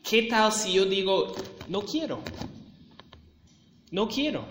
¿Qué 0.03 0.25
tal 0.25 0.53
si 0.53 0.75
yo 0.75 0.85
digo, 0.85 1.35
no 1.69 1.81
quiero? 1.81 2.21
No 3.91 4.07
quiero. 4.07 4.45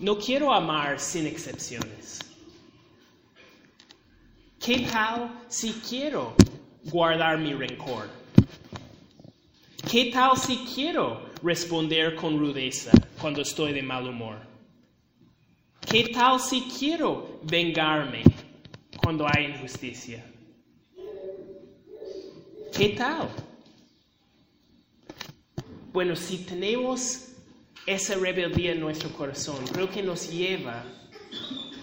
No 0.00 0.18
quiero 0.18 0.52
amar 0.52 0.98
sin 0.98 1.28
excepciones. 1.28 2.18
¿Qué 4.58 4.80
tal 4.80 5.44
si 5.46 5.74
quiero 5.74 6.34
guardar 6.90 7.38
mi 7.38 7.54
rencor? 7.54 8.08
¿Qué 9.88 10.06
tal 10.06 10.36
si 10.36 10.56
quiero 10.74 11.30
responder 11.40 12.16
con 12.16 12.36
rudeza 12.36 12.90
cuando 13.20 13.42
estoy 13.42 13.72
de 13.72 13.82
mal 13.84 14.08
humor? 14.08 14.55
¿Qué 15.88 16.08
tal 16.08 16.40
si 16.40 16.62
quiero 16.62 17.38
vengarme 17.44 18.24
cuando 19.00 19.24
hay 19.24 19.44
injusticia? 19.44 20.24
¿Qué 22.76 22.88
tal? 22.88 23.30
Bueno, 25.92 26.16
si 26.16 26.38
tenemos 26.38 27.28
esa 27.86 28.16
rebeldía 28.16 28.72
en 28.72 28.80
nuestro 28.80 29.10
corazón, 29.10 29.64
creo 29.72 29.88
que 29.88 30.02
nos 30.02 30.28
lleva 30.28 30.84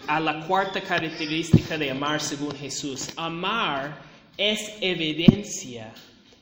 a 0.06 0.20
la 0.20 0.46
cuarta 0.48 0.82
característica 0.82 1.78
de 1.78 1.92
amar 1.92 2.20
según 2.20 2.54
Jesús. 2.56 3.10
Amar 3.16 4.02
es 4.38 4.74
evidencia 4.82 5.94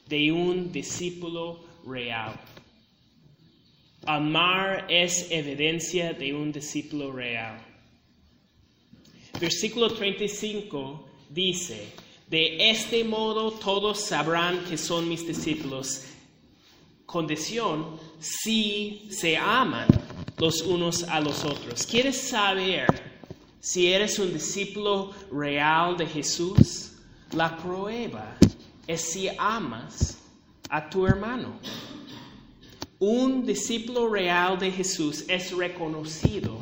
de 0.08 0.32
un 0.32 0.72
discípulo 0.72 1.64
real. 1.86 2.34
Amar 4.06 4.88
es 4.90 5.30
evidencia 5.30 6.14
de 6.14 6.34
un 6.34 6.52
discípulo 6.52 7.12
real. 7.12 7.62
Versículo 9.40 9.94
35 9.94 11.08
dice, 11.30 11.94
de 12.28 12.72
este 12.72 13.04
modo 13.04 13.52
todos 13.52 14.00
sabrán 14.00 14.64
que 14.66 14.78
son 14.78 15.08
mis 15.08 15.28
discípulos. 15.28 16.06
Condición, 17.06 18.00
si 18.20 19.08
se 19.12 19.38
aman 19.38 19.88
los 20.38 20.62
unos 20.62 21.04
a 21.04 21.20
los 21.20 21.44
otros. 21.44 21.86
¿Quieres 21.86 22.18
saber 22.20 22.88
si 23.60 23.92
eres 23.92 24.18
un 24.18 24.34
discípulo 24.34 25.12
real 25.32 25.96
de 25.96 26.08
Jesús? 26.08 26.94
La 27.34 27.56
prueba 27.58 28.36
es 28.88 29.02
si 29.02 29.30
amas 29.38 30.18
a 30.70 30.90
tu 30.90 31.06
hermano. 31.06 31.60
Un 33.02 33.48
discípulo 33.48 34.08
real 34.10 34.60
de 34.60 34.72
Jesús 34.72 35.26
es 35.28 35.52
reconocido 35.52 36.60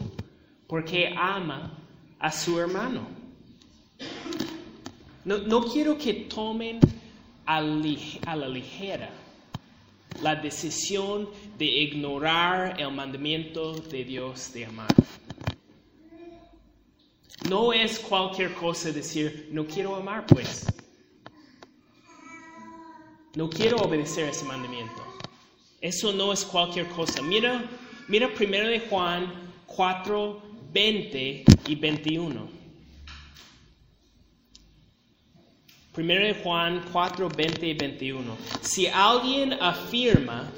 porque 0.67 1.13
ama 1.13 1.77
a 2.17 2.31
su 2.31 2.57
hermano. 2.57 3.05
No, 5.25 5.65
quiero 5.65 5.97
que 5.97 6.13
tomen 6.13 6.79
a, 7.45 7.59
la 7.59 8.47
ligera 8.47 9.09
la 10.21 10.33
decisión 10.37 11.27
de 11.57 11.65
ignorar 11.65 12.79
el 12.79 12.91
mandamiento 12.93 13.73
de 13.73 14.05
Dios 14.05 14.53
de 14.53 14.65
amar. 14.65 14.95
No 17.49 17.73
es 17.73 17.99
cualquier 17.99 18.53
cosa 18.53 18.93
decir, 18.93 19.49
no 19.51 19.65
quiero 19.65 19.93
amar, 19.93 20.25
pues. 20.25 20.67
No 23.35 23.49
quiero 23.49 23.75
obedecer 23.79 24.29
ese 24.29 24.45
mandamiento. 24.45 25.08
Eso 25.81 26.11
no 26.11 26.33
es 26.33 26.43
cualquier 26.43 26.87
cosa. 26.87 27.21
Mira, 27.21 27.63
mira 28.07 28.33
primero 28.33 28.67
de 28.67 28.81
Juan 28.81 29.31
4, 29.65 30.41
20 30.73 31.45
y 31.67 31.75
21. 31.75 32.59
Primero 35.93 36.25
de 36.25 36.33
Juan 36.35 36.85
4, 36.91 37.29
20 37.29 37.67
y 37.67 37.73
21. 37.73 38.37
Si 38.61 38.87
alguien 38.87 39.53
afirma, 39.53 40.49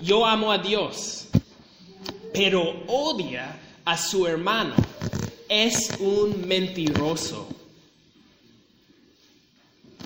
yo 0.00 0.26
amo 0.26 0.50
a 0.50 0.58
Dios, 0.58 1.28
pero 2.32 2.82
odia 2.86 3.60
a 3.84 3.96
su 3.96 4.26
hermano, 4.26 4.74
es 5.48 5.90
un 6.00 6.46
mentiroso. 6.46 7.53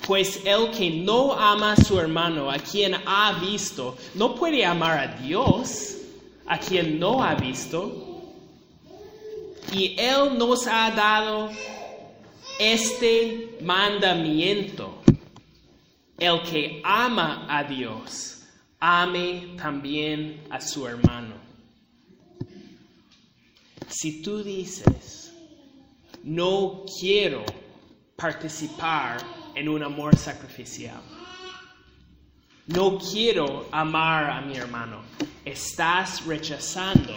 Pues 0.08 0.40
el 0.46 0.70
que 0.70 0.88
no 0.88 1.34
ama 1.34 1.72
a 1.72 1.76
su 1.76 2.00
hermano, 2.00 2.50
a 2.50 2.56
quien 2.56 2.94
ha 3.04 3.38
visto, 3.42 3.94
no 4.14 4.34
puede 4.34 4.64
amar 4.64 4.98
a 4.98 5.06
Dios, 5.18 5.98
a 6.46 6.58
quien 6.58 6.98
no 6.98 7.22
ha 7.22 7.34
visto. 7.34 8.24
Y 9.70 9.96
Él 9.98 10.38
nos 10.38 10.66
ha 10.66 10.90
dado 10.92 11.50
este 12.58 13.58
mandamiento. 13.60 14.94
El 16.16 16.40
que 16.40 16.80
ama 16.82 17.44
a 17.46 17.62
Dios, 17.64 18.44
ame 18.80 19.56
también 19.58 20.42
a 20.48 20.58
su 20.58 20.86
hermano. 20.86 21.34
Si 23.88 24.22
tú 24.22 24.42
dices, 24.42 25.34
no 26.22 26.86
quiero 26.98 27.44
participar 28.16 29.37
en 29.58 29.68
un 29.68 29.82
amor 29.82 30.16
sacrificial. 30.16 31.02
No 32.68 32.98
quiero 32.98 33.68
amar 33.72 34.30
a 34.30 34.40
mi 34.40 34.56
hermano. 34.56 35.02
Estás 35.44 36.24
rechazando 36.26 37.14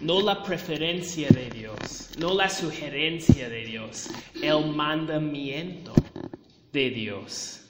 no 0.00 0.20
la 0.20 0.42
preferencia 0.42 1.28
de 1.28 1.50
Dios, 1.50 2.10
no 2.18 2.32
la 2.34 2.48
sugerencia 2.48 3.48
de 3.48 3.64
Dios, 3.64 4.08
el 4.34 4.66
mandamiento 4.66 5.92
de 6.72 6.90
Dios. 6.90 7.60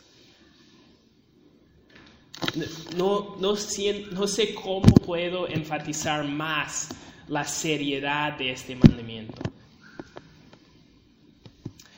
No, 2.97 3.37
no, 3.39 3.55
no, 3.55 4.27
sé 4.27 4.55
cómo 4.55 4.95
puedo 4.95 5.49
enfatizar 5.49 6.25
más 6.25 6.89
la 7.29 7.45
seriedad 7.45 8.37
de 8.39 8.53
este 8.53 8.77
mandamiento. 8.77 9.41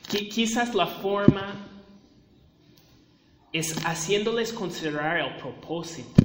Quizás 0.07 0.73
la 0.73 0.87
forma 0.87 1.74
es 3.57 3.73
haciéndoles 3.85 4.51
considerar 4.51 5.17
el 5.17 5.37
propósito 5.37 6.23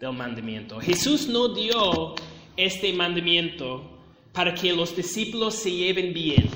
del 0.00 0.12
mandamiento. 0.14 0.80
Jesús 0.80 1.28
no 1.28 1.48
dio 1.48 2.14
este 2.56 2.90
mandamiento 2.94 3.98
para 4.32 4.54
que 4.54 4.72
los 4.72 4.96
discípulos 4.96 5.54
se 5.54 5.70
lleven 5.70 6.14
bien. 6.14 6.48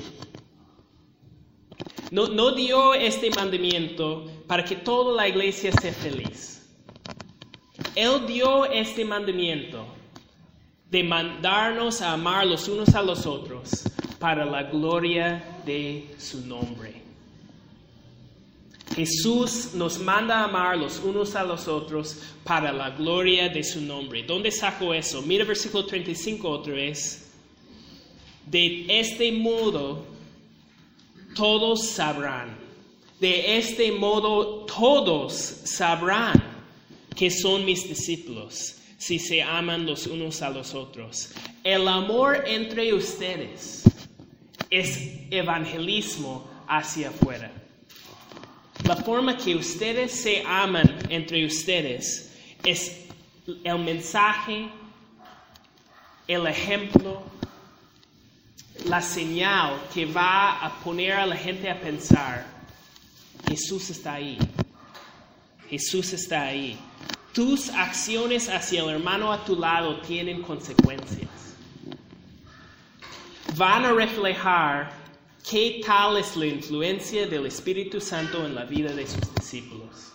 No, 2.09 2.27
no 2.27 2.53
dio 2.53 2.95
este 2.95 3.29
mandamiento 3.29 4.25
para 4.47 4.65
que 4.65 4.77
toda 4.77 5.15
la 5.15 5.27
iglesia 5.27 5.71
sea 5.73 5.93
feliz. 5.93 6.67
Él 7.93 8.25
dio 8.25 8.65
este 8.65 9.05
mandamiento 9.05 9.85
de 10.89 11.03
mandarnos 11.03 12.01
a 12.01 12.13
amar 12.13 12.47
los 12.47 12.67
unos 12.67 12.95
a 12.95 13.03
los 13.03 13.27
otros 13.27 13.83
para 14.17 14.43
la 14.43 14.63
gloria 14.63 15.61
de 15.65 16.15
su 16.17 16.47
nombre. 16.47 17.06
Jesús 18.97 19.75
nos 19.75 19.99
manda 19.99 20.39
a 20.39 20.45
amar 20.45 20.75
los 20.75 20.97
unos 20.97 21.35
a 21.35 21.43
los 21.43 21.67
otros 21.67 22.17
para 22.43 22.73
la 22.73 22.89
gloria 22.89 23.47
de 23.47 23.63
su 23.63 23.79
nombre. 23.79 24.23
¿Dónde 24.23 24.49
saco 24.49 24.91
eso? 24.91 25.21
Mira 25.21 25.45
versículo 25.45 25.85
35 25.85 26.49
otra 26.49 26.73
vez. 26.73 27.29
De 28.47 28.87
este 28.89 29.31
modo 29.31 30.03
todos 31.35 31.89
sabrán. 31.89 32.57
De 33.19 33.59
este 33.59 33.91
modo 33.91 34.65
todos 34.65 35.33
sabrán 35.33 36.43
que 37.15 37.29
son 37.29 37.65
mis 37.65 37.87
discípulos 37.87 38.77
si 38.97 39.19
se 39.19 39.43
aman 39.43 39.85
los 39.85 40.07
unos 40.07 40.41
a 40.41 40.49
los 40.49 40.73
otros. 40.73 41.33
El 41.63 41.87
amor 41.87 42.45
entre 42.47 42.91
ustedes 42.95 43.83
es 44.71 44.97
evangelismo 45.29 46.49
hacia 46.67 47.09
afuera. 47.09 47.51
La 48.87 48.95
forma 48.95 49.35
que 49.35 49.53
ustedes 49.53 50.13
se 50.13 50.43
aman 50.47 50.97
entre 51.09 51.45
ustedes 51.45 52.31
es 52.63 53.01
el 53.65 53.79
mensaje, 53.79 54.69
el 56.25 56.47
ejemplo, 56.47 57.21
la 58.85 59.01
señal 59.01 59.77
que 59.93 60.05
va 60.05 60.65
a 60.65 60.79
poner 60.85 61.11
a 61.11 61.25
la 61.25 61.35
gente 61.35 61.69
a 61.69 61.77
pensar, 61.77 62.45
Jesús 63.45 63.89
está 63.89 64.13
ahí, 64.13 64.37
Jesús 65.69 66.13
está 66.13 66.43
ahí. 66.43 66.79
Tus 67.33 67.67
acciones 67.67 68.47
hacia 68.47 68.83
el 68.83 68.89
hermano 68.89 69.33
a 69.33 69.43
tu 69.43 69.57
lado 69.57 69.99
tienen 69.99 70.41
consecuencias. 70.41 71.27
Van 73.57 73.83
a 73.83 73.91
reflejar 73.91 75.06
qué 75.49 75.81
tal 75.85 76.17
es 76.17 76.35
la 76.35 76.45
influencia 76.45 77.25
del 77.25 77.45
Espíritu 77.45 78.01
Santo 78.01 78.45
en 78.45 78.53
la 78.53 78.65
vida 78.65 78.93
de 78.93 79.07
sus 79.07 79.33
discípulos. 79.35 80.13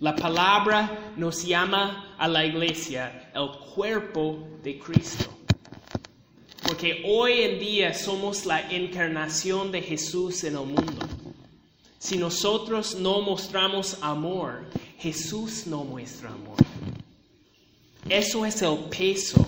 La 0.00 0.16
palabra 0.16 1.14
nos 1.16 1.44
llama 1.44 2.16
a 2.18 2.26
la 2.26 2.44
iglesia 2.44 3.30
el 3.32 3.48
cuerpo 3.74 4.48
de 4.62 4.78
Cristo. 4.78 5.30
Porque 6.66 7.04
hoy 7.06 7.42
en 7.42 7.60
día 7.60 7.94
somos 7.94 8.44
la 8.44 8.68
encarnación 8.70 9.70
de 9.70 9.80
Jesús 9.80 10.42
en 10.44 10.56
el 10.56 10.66
mundo. 10.66 11.06
Si 11.98 12.18
nosotros 12.18 12.96
no 12.96 13.20
mostramos 13.20 13.98
amor, 14.00 14.64
Jesús 14.98 15.66
no 15.66 15.84
muestra 15.84 16.30
amor. 16.30 16.56
Eso 18.08 18.44
es 18.44 18.60
el 18.62 18.76
peso. 18.90 19.46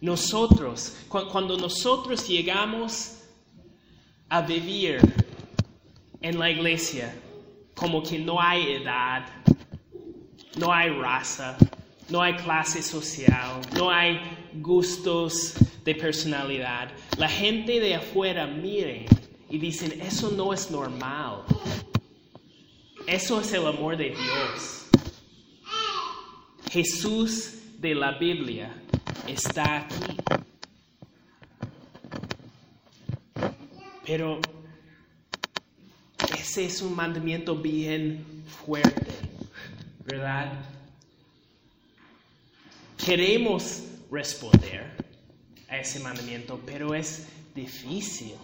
Nosotros, 0.00 0.96
cuando 1.08 1.58
nosotros 1.58 2.26
llegamos 2.26 3.18
a 4.28 4.40
vivir 4.40 5.00
en 6.22 6.38
la 6.38 6.50
iglesia 6.50 7.14
como 7.74 8.02
que 8.02 8.18
no 8.18 8.40
hay 8.40 8.72
edad, 8.72 9.26
no 10.56 10.72
hay 10.72 10.90
raza, 10.90 11.56
no 12.08 12.22
hay 12.22 12.34
clase 12.36 12.82
social, 12.82 13.60
no 13.76 13.90
hay 13.90 14.20
gustos 14.54 15.54
de 15.84 15.94
personalidad, 15.94 16.90
la 17.18 17.28
gente 17.28 17.80
de 17.80 17.94
afuera 17.94 18.46
mire 18.46 19.06
y 19.50 19.58
dicen, 19.58 20.00
eso 20.00 20.30
no 20.30 20.52
es 20.52 20.70
normal. 20.70 21.42
Eso 23.06 23.40
es 23.40 23.52
el 23.52 23.66
amor 23.66 23.96
de 23.96 24.10
Dios. 24.10 24.86
Jesús 26.70 27.54
de 27.78 27.94
la 27.94 28.12
Biblia 28.12 28.72
está 29.26 29.78
aquí. 29.78 30.16
Pero 34.04 34.40
ese 36.36 36.64
es 36.66 36.82
un 36.82 36.96
mandamiento 36.96 37.54
bien 37.54 38.24
fuerte, 38.64 39.12
¿verdad? 40.04 40.52
Queremos 43.04 43.84
responder 44.10 44.90
a 45.68 45.78
ese 45.78 46.00
mandamiento, 46.00 46.60
pero 46.66 46.94
es 46.94 47.26
difícil. 47.54 48.34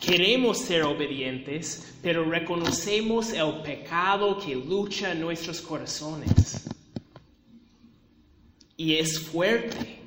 Queremos 0.00 0.58
ser 0.58 0.84
obedientes, 0.84 1.94
pero 2.02 2.24
reconocemos 2.24 3.32
el 3.32 3.62
pecado 3.62 4.38
que 4.38 4.54
lucha 4.54 5.12
en 5.12 5.20
nuestros 5.20 5.60
corazones. 5.60 6.66
Y 8.76 8.96
es 8.96 9.18
fuerte. 9.18 10.00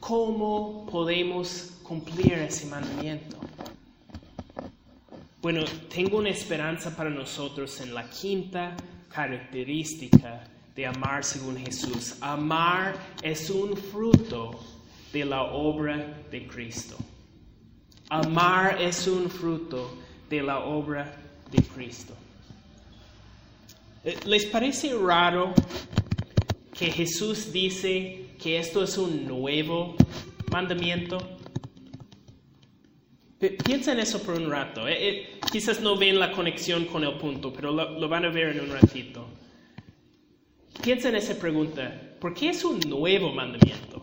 ¿Cómo 0.00 0.86
podemos 0.90 1.74
cumplir 1.82 2.32
ese 2.34 2.66
mandamiento? 2.66 3.38
Bueno, 5.42 5.64
tengo 5.92 6.18
una 6.18 6.30
esperanza 6.30 6.96
para 6.96 7.10
nosotros 7.10 7.80
en 7.80 7.94
la 7.94 8.08
quinta 8.08 8.76
característica 9.12 10.44
de 10.74 10.86
amar 10.86 11.24
según 11.24 11.56
Jesús. 11.56 12.16
Amar 12.20 12.94
es 13.22 13.50
un 13.50 13.76
fruto 13.76 14.58
de 15.12 15.24
la 15.24 15.42
obra 15.42 16.22
de 16.30 16.46
Cristo. 16.46 16.96
Amar 18.08 18.80
es 18.80 19.06
un 19.06 19.28
fruto 19.28 19.98
de 20.30 20.42
la 20.42 20.60
obra 20.60 21.14
de 21.50 21.62
Cristo. 21.62 22.14
Eh, 24.04 24.18
¿Les 24.26 24.46
parece 24.46 24.94
raro 24.94 25.54
que 26.82 26.90
Jesús 26.90 27.52
dice 27.52 28.30
que 28.42 28.58
esto 28.58 28.82
es 28.82 28.98
un 28.98 29.24
nuevo 29.24 29.94
mandamiento? 30.50 31.16
Piensa 33.38 33.92
en 33.92 34.00
eso 34.00 34.20
por 34.20 34.34
un 34.34 34.50
rato. 34.50 34.88
Eh, 34.88 35.08
eh, 35.08 35.40
quizás 35.52 35.80
no 35.80 35.96
ven 35.96 36.18
la 36.18 36.32
conexión 36.32 36.86
con 36.86 37.04
el 37.04 37.14
punto, 37.18 37.52
pero 37.52 37.70
lo, 37.70 38.00
lo 38.00 38.08
van 38.08 38.24
a 38.24 38.30
ver 38.30 38.56
en 38.56 38.62
un 38.62 38.70
ratito. 38.70 39.28
Piensa 40.82 41.10
en 41.10 41.14
esa 41.14 41.38
pregunta. 41.38 42.16
¿Por 42.18 42.34
qué 42.34 42.48
es 42.48 42.64
un 42.64 42.80
nuevo 42.80 43.32
mandamiento? 43.32 44.01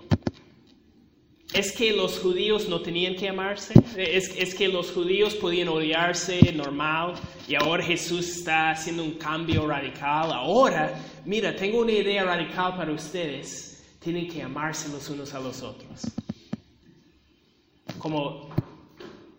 ¿Es 1.54 1.72
que 1.72 1.92
los 1.94 2.20
judíos 2.20 2.70
no 2.70 2.82
tenían 2.82 3.16
que 3.16 3.28
amarse? 3.28 3.74
¿Es, 3.98 4.54
que 4.54 4.68
los 4.68 4.92
judíos 4.92 5.34
podían 5.34 5.70
odiarse 5.70 6.40
normal 6.52 7.16
y 7.48 7.56
ahora 7.56 7.84
Jesús 7.84 8.30
está 8.30 8.70
haciendo 8.70 9.04
un 9.04 9.14
cambio 9.14 9.68
radical? 9.68 10.32
Ahora, 10.32 10.94
mira, 11.26 11.56
tengo 11.56 11.80
una 11.80 11.92
idea 11.92 12.24
radical 12.24 12.78
para 12.78 12.92
ustedes. 12.92 13.84
Tienen 14.00 14.28
que 14.28 14.44
amarse 14.44 14.90
los 14.90 15.10
unos 15.10 15.34
a 15.34 15.40
los 15.40 15.64
otros. 15.64 16.02
Como 17.98 18.50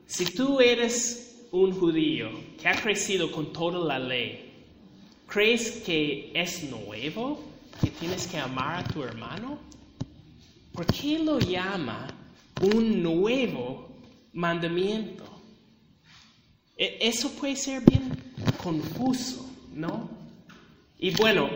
si 0.07 0.25
tú 0.25 0.61
eres 0.61 1.47
un 1.53 1.73
judío 1.73 2.29
que 2.61 2.69
ha 2.69 2.75
crecido 2.75 3.31
con 3.31 3.53
toda 3.53 3.79
la 3.79 4.01
ley, 4.01 4.53
¿crees 5.29 5.71
que 5.87 6.33
es 6.35 6.65
nuevo 6.65 7.41
que 7.81 7.91
tienes 7.91 8.27
que 8.27 8.37
amar 8.37 8.85
a 8.85 8.85
tu 8.85 9.05
hermano? 9.05 9.71
¿Por 10.73 10.87
qué 10.87 11.19
lo 11.19 11.39
llama 11.39 12.07
un 12.63 13.03
nuevo 13.03 13.89
mandamiento? 14.33 15.25
E, 16.77 16.99
eso 17.01 17.31
puede 17.33 17.57
ser 17.57 17.83
bien 17.83 18.11
confuso, 18.63 19.49
¿no? 19.75 20.09
Y 20.99 21.11
bueno, 21.11 21.49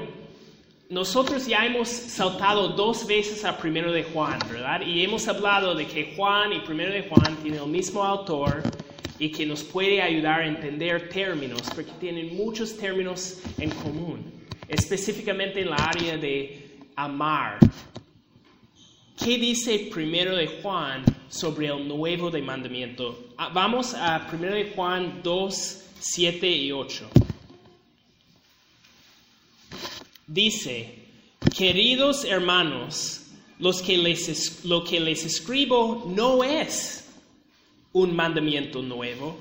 nosotros 0.90 1.46
ya 1.46 1.64
hemos 1.64 1.88
saltado 1.88 2.68
dos 2.68 3.06
veces 3.06 3.44
a 3.44 3.56
primero 3.56 3.92
de 3.92 4.04
Juan, 4.04 4.38
¿verdad? 4.50 4.82
Y 4.82 5.02
hemos 5.02 5.26
hablado 5.28 5.74
de 5.74 5.86
que 5.86 6.14
Juan 6.16 6.52
y 6.52 6.60
primero 6.60 6.92
de 6.92 7.02
Juan 7.02 7.36
tienen 7.42 7.62
el 7.62 7.68
mismo 7.68 8.04
autor 8.04 8.62
y 9.18 9.30
que 9.30 9.46
nos 9.46 9.62
puede 9.62 10.02
ayudar 10.02 10.42
a 10.42 10.46
entender 10.46 11.08
términos, 11.08 11.62
porque 11.74 11.92
tienen 12.00 12.36
muchos 12.36 12.76
términos 12.76 13.40
en 13.58 13.70
común, 13.70 14.30
específicamente 14.68 15.60
en 15.60 15.70
la 15.70 15.76
área 15.76 16.16
de 16.16 16.80
amar, 16.96 17.58
¿Qué 19.16 19.38
dice 19.38 19.90
primero 19.92 20.34
de 20.34 20.48
Juan 20.60 21.04
sobre 21.28 21.68
el 21.68 21.86
nuevo 21.86 22.32
mandamiento? 22.42 23.28
Ah, 23.38 23.48
vamos 23.48 23.94
a 23.94 24.26
primero 24.26 24.56
de 24.56 24.72
Juan 24.74 25.20
2, 25.22 25.84
7 26.00 26.50
y 26.50 26.72
8. 26.72 27.10
Dice, 30.26 30.98
queridos 31.56 32.24
hermanos, 32.24 33.26
lo 33.60 33.72
que 33.72 33.98
les 33.98 35.24
escribo 35.24 36.12
no 36.14 36.42
es 36.42 37.08
un 37.92 38.16
mandamiento 38.16 38.82
nuevo, 38.82 39.38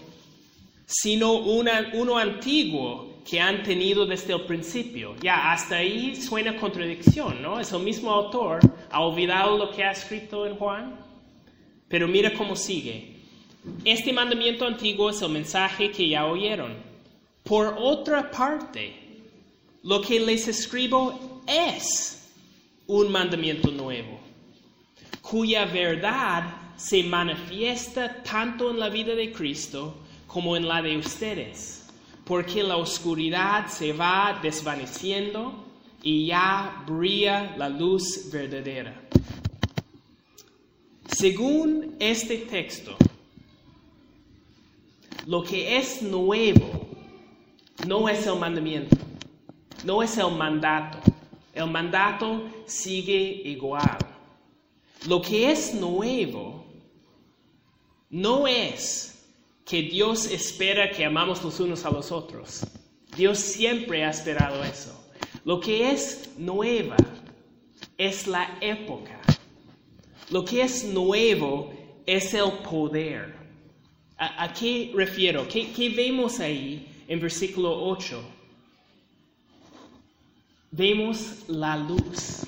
sino 0.85 1.33
uno 1.33 2.17
antiguo 2.19 3.12
que 3.29 3.39
han 3.39 3.63
tenido 3.63 4.05
desde 4.05 4.33
el 4.33 4.41
principio. 4.41 5.15
Ya, 5.21 5.51
hasta 5.51 5.77
ahí 5.77 6.15
suena 6.15 6.55
contradicción, 6.55 7.41
¿no? 7.41 7.59
Es 7.59 7.71
el 7.71 7.83
mismo 7.83 8.11
autor, 8.11 8.59
ha 8.89 9.01
olvidado 9.01 9.57
lo 9.57 9.71
que 9.71 9.83
ha 9.83 9.91
escrito 9.91 10.45
en 10.45 10.55
Juan, 10.55 10.99
pero 11.87 12.07
mira 12.07 12.33
cómo 12.33 12.55
sigue. 12.55 13.13
Este 13.85 14.11
mandamiento 14.11 14.65
antiguo 14.65 15.09
es 15.09 15.21
el 15.21 15.29
mensaje 15.29 15.91
que 15.91 16.09
ya 16.09 16.25
oyeron. 16.25 16.75
Por 17.43 17.75
otra 17.77 18.29
parte, 18.29 18.93
lo 19.83 20.01
que 20.01 20.19
les 20.19 20.47
escribo 20.47 21.41
es 21.47 22.29
un 22.87 23.11
mandamiento 23.11 23.71
nuevo 23.71 24.23
cuya 25.23 25.65
verdad 25.65 26.43
se 26.75 27.01
manifiesta 27.01 28.21
tanto 28.23 28.69
en 28.69 28.79
la 28.79 28.89
vida 28.89 29.15
de 29.15 29.31
Cristo 29.31 29.95
como 30.27 30.55
en 30.57 30.67
la 30.67 30.81
de 30.81 30.97
ustedes, 30.97 31.82
porque 32.25 32.63
la 32.63 32.77
oscuridad 32.77 33.67
se 33.67 33.93
va 33.93 34.39
desvaneciendo 34.41 35.65
y 36.01 36.27
ya 36.27 36.83
brilla 36.87 37.55
la 37.57 37.69
luz 37.69 38.29
verdadera. 38.31 39.01
Según 41.07 41.95
este 41.99 42.37
texto, 42.39 42.95
lo 45.27 45.43
que 45.43 45.77
es 45.77 46.01
nuevo 46.01 46.87
no 47.87 48.09
es 48.09 48.25
el 48.25 48.37
mandamiento, 48.37 48.97
no 49.83 50.01
es 50.01 50.17
el 50.17 50.31
mandato. 50.31 50.99
El 51.53 51.69
mandato 51.69 52.49
sigue 52.65 53.41
igual. 53.45 53.97
Lo 55.07 55.21
que 55.21 55.51
es 55.51 55.73
nuevo 55.75 56.65
no 58.09 58.47
es 58.47 59.12
que 59.65 59.81
Dios 59.81 60.25
espera 60.25 60.91
que 60.91 61.05
amamos 61.05 61.43
los 61.43 61.59
unos 61.59 61.85
a 61.85 61.91
los 61.91 62.11
otros. 62.11 62.65
Dios 63.15 63.39
siempre 63.39 64.03
ha 64.03 64.09
esperado 64.09 64.63
eso. 64.63 64.99
Lo 65.45 65.59
que 65.59 65.91
es 65.91 66.31
nueva 66.37 66.97
es 67.97 68.27
la 68.27 68.57
época. 68.61 69.19
Lo 70.29 70.43
que 70.43 70.61
es 70.63 70.83
nuevo 70.85 71.73
es 72.05 72.33
el 72.33 72.51
poder. 72.69 73.35
¿A, 74.17 74.53
qué 74.53 74.91
refiero? 74.95 75.47
¿Qué, 75.47 75.71
¿Qué, 75.73 75.89
vemos 75.89 76.39
ahí 76.39 76.87
en 77.07 77.19
versículo 77.19 77.85
8? 77.87 78.23
Vemos 80.71 81.43
la 81.47 81.77
luz. 81.77 82.45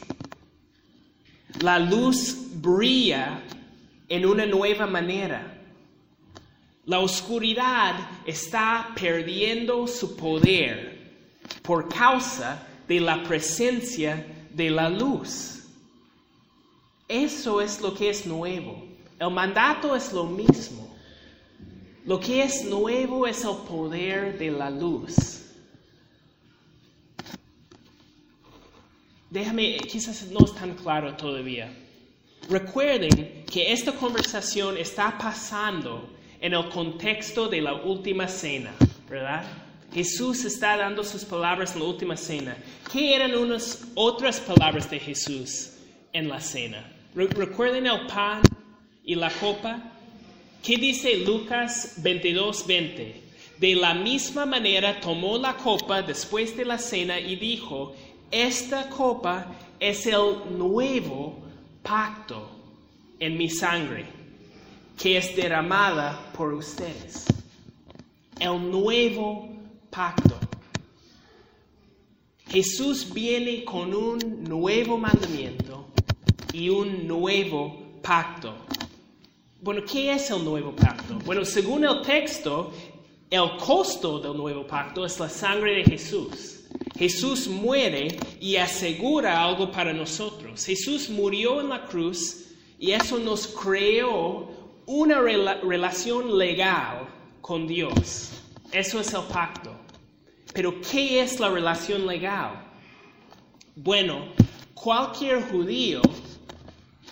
La 1.62 1.80
luz 1.80 2.38
brilla 2.54 3.42
en 4.08 4.26
una 4.26 4.46
nueva 4.46 4.88
manera. 4.88 5.55
La 6.86 7.00
oscuridad 7.00 7.96
está 8.26 8.94
perdiendo 8.96 9.88
su 9.88 10.16
poder 10.16 10.96
por 11.64 11.90
causa 11.90 12.68
de 12.88 13.00
la 13.00 13.24
presencia 13.24 14.26
de 14.52 14.70
la 14.70 14.90
luz. 14.90 15.64
Eso 17.08 17.60
es 17.60 17.82
lo 17.82 17.94
que 17.94 18.10
es 18.10 18.28
nuevo. 18.28 18.84
El 19.20 19.32
mandato 19.32 19.96
es 19.96 20.14
lo 20.14 20.26
mismo. 20.26 20.96
Lo 22.06 22.20
que 22.20 22.44
es 22.44 22.66
nuevo 22.66 23.26
es 23.26 23.44
el 23.44 23.58
poder 23.68 24.38
de 24.38 24.52
la 24.52 24.70
luz. 24.70 25.42
Déjame, 29.30 29.78
quizás 29.78 30.28
no 30.28 30.46
es 30.46 30.54
tan 30.54 30.76
claro 30.76 31.16
todavía. 31.16 31.76
Recuerden 32.48 33.44
que 33.52 33.72
esta 33.74 33.92
conversación 33.92 34.78
está 34.78 35.18
pasando 35.18 36.10
en 36.42 36.54
el 36.54 36.70
contexto 36.70 37.48
de 37.48 37.62
la 37.62 37.74
última 37.74 38.28
cena, 38.28 38.72
¿verdad? 39.10 39.46
Jesús 39.94 40.44
está 40.44 40.76
dando 40.76 41.04
sus 41.04 41.24
palabras 41.24 41.74
en 41.74 41.80
la 41.80 41.88
última 41.88 42.18
cena. 42.18 42.58
¿Qué 42.92 43.16
eran 43.16 43.34
unas 43.36 43.86
otras 43.96 44.40
palabras 44.40 44.90
de 44.90 45.00
Jesús 45.00 45.72
en 46.12 46.28
la 46.28 46.42
cena? 46.42 46.92
¿Recuerden 47.14 47.88
el 47.88 48.06
pan 48.08 48.42
y 49.06 49.16
la 49.16 49.30
copa? 49.30 49.80
¿Qué 50.62 50.76
dice 50.76 51.18
Lucas 51.20 52.02
22:20? 52.04 53.22
De 53.58 53.76
la 53.76 53.94
misma 53.94 54.46
manera 54.46 55.00
tomó 55.00 55.38
la 55.38 55.56
copa 55.56 56.02
después 56.02 56.58
de 56.58 56.66
la 56.66 56.78
cena 56.78 57.18
y 57.18 57.38
dijo, 57.38 57.96
esta 58.30 58.90
copa 58.90 59.48
es 59.80 60.06
el 60.08 60.58
nuevo 60.58 61.40
pacto 61.82 62.50
en 63.18 63.38
mi 63.38 63.50
sangre, 63.50 64.06
que 64.98 65.18
es 65.18 65.36
derramada 65.36 66.32
por 66.36 66.54
ustedes. 66.54 67.26
El 68.40 68.72
nuevo 68.72 69.50
pacto. 69.90 70.36
Jesús 72.48 73.12
viene 73.14 73.66
con 73.66 73.94
un 73.94 74.44
nuevo 74.44 74.98
mandamiento 74.98 75.88
y 76.54 76.70
un 76.70 77.08
nuevo 77.08 78.00
pacto. 78.02 78.54
Bueno, 79.62 79.82
¿qué 79.84 80.14
es 80.14 80.30
el 80.30 80.44
nuevo 80.44 80.76
pacto? 80.76 81.18
Bueno, 81.26 81.44
según 81.44 81.86
el 81.86 82.02
texto, 82.02 82.72
el 83.30 83.58
costo 83.58 84.20
del 84.20 84.38
nuevo 84.38 84.66
pacto 84.66 85.06
es 85.06 85.20
la 85.20 85.28
sangre 85.28 85.78
de 85.78 85.84
Jesús. 85.84 86.62
Jesús 86.98 87.48
muere 87.48 88.18
y 88.40 88.56
asegura 88.56 89.44
algo 89.44 89.72
para 89.72 89.92
nosotros. 89.92 90.66
Jesús 90.66 91.10
murió 91.10 91.60
en 91.60 91.70
la 91.70 91.86
cruz 91.86 92.46
y 92.80 92.92
eso 92.92 93.18
nos 93.18 93.48
creó 93.48 94.55
una 94.88 95.20
relación 95.22 96.38
legal 96.38 97.08
con 97.42 97.68
Dios. 97.68 98.32
Eso 98.72 99.00
es 99.00 99.14
el 99.14 99.24
pacto. 99.24 99.72
Pero 100.54 100.80
¿qué 100.82 101.22
es 101.22 101.40
la 101.40 101.50
relación 101.50 102.06
legal? 102.08 102.64
Bueno, 103.76 104.30
cualquier 104.74 105.44
judío 105.44 106.02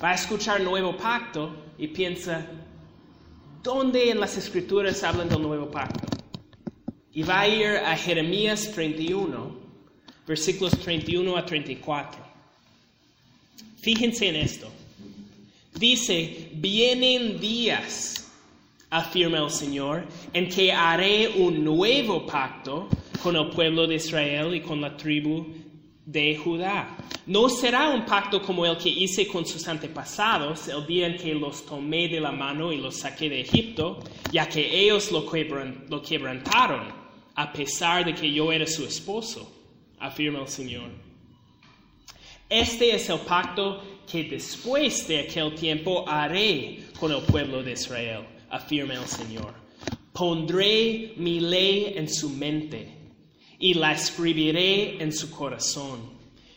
va 0.01 0.11
a 0.11 0.15
escuchar 0.15 0.61
nuevo 0.61 0.95
pacto 0.95 1.55
y 1.77 1.87
piensa, 1.87 2.45
¿dónde 3.61 4.09
en 4.09 4.19
las 4.19 4.37
escrituras 4.37 5.03
hablan 5.03 5.29
del 5.29 5.41
nuevo 5.41 5.69
pacto? 5.69 6.07
Y 7.11 7.23
va 7.23 7.41
a 7.41 7.47
ir 7.47 7.67
a 7.67 7.95
Jeremías 7.95 8.71
31, 8.71 9.59
versículos 10.25 10.79
31 10.79 11.37
a 11.37 11.45
34. 11.45 12.21
Fíjense 13.81 14.29
en 14.29 14.37
esto. 14.37 14.71
Dice, 15.75 16.49
vienen 16.53 17.39
días, 17.39 18.31
afirma 18.89 19.39
el 19.39 19.49
Señor, 19.49 20.05
en 20.33 20.47
que 20.47 20.71
haré 20.71 21.29
un 21.29 21.63
nuevo 21.63 22.25
pacto 22.25 22.87
con 23.21 23.35
el 23.35 23.49
pueblo 23.49 23.87
de 23.87 23.95
Israel 23.95 24.53
y 24.53 24.61
con 24.61 24.81
la 24.81 24.95
tribu 24.95 25.47
de 26.05 26.35
Judá. 26.35 26.95
No 27.25 27.47
será 27.47 27.89
un 27.89 28.05
pacto 28.05 28.41
como 28.41 28.65
el 28.65 28.77
que 28.77 28.89
hice 28.89 29.27
con 29.27 29.45
sus 29.45 29.67
antepasados 29.67 30.67
el 30.67 30.85
día 30.85 31.07
en 31.07 31.17
que 31.17 31.33
los 31.33 31.65
tomé 31.65 32.09
de 32.09 32.19
la 32.19 32.31
mano 32.31 32.73
y 32.73 32.77
los 32.77 32.97
saqué 32.97 33.29
de 33.29 33.41
Egipto, 33.41 33.99
ya 34.31 34.47
que 34.47 34.79
ellos 34.81 35.11
lo, 35.11 35.25
quebrantaron, 36.01 36.83
a 37.35 37.53
pesar 37.53 38.05
de 38.05 38.13
que 38.13 38.31
yo 38.31 38.51
era 38.51 38.67
su 38.67 38.85
esposo, 38.85 39.49
afirma 39.99 40.41
el 40.41 40.49
Señor. 40.49 40.89
Este 42.49 42.93
es 42.93 43.09
el 43.09 43.19
pacto 43.19 43.81
que 44.09 44.23
después 44.23 45.07
de 45.07 45.19
aquel 45.19 45.55
tiempo 45.55 46.07
haré 46.07 46.83
con 46.99 47.11
el 47.11 47.21
pueblo 47.21 47.63
de 47.63 47.73
Israel, 47.73 48.23
afirma 48.49 48.95
el 48.95 49.07
Señor. 49.07 49.53
Pondré 50.11 51.13
mi 51.17 51.39
ley 51.39 51.93
en 51.95 52.07
su 52.07 52.29
mente 52.29 52.87
y 53.59 53.73
la 53.73 53.93
escribiré 53.93 55.01
en 55.01 55.11
su 55.11 55.31
corazón. 55.31 56.13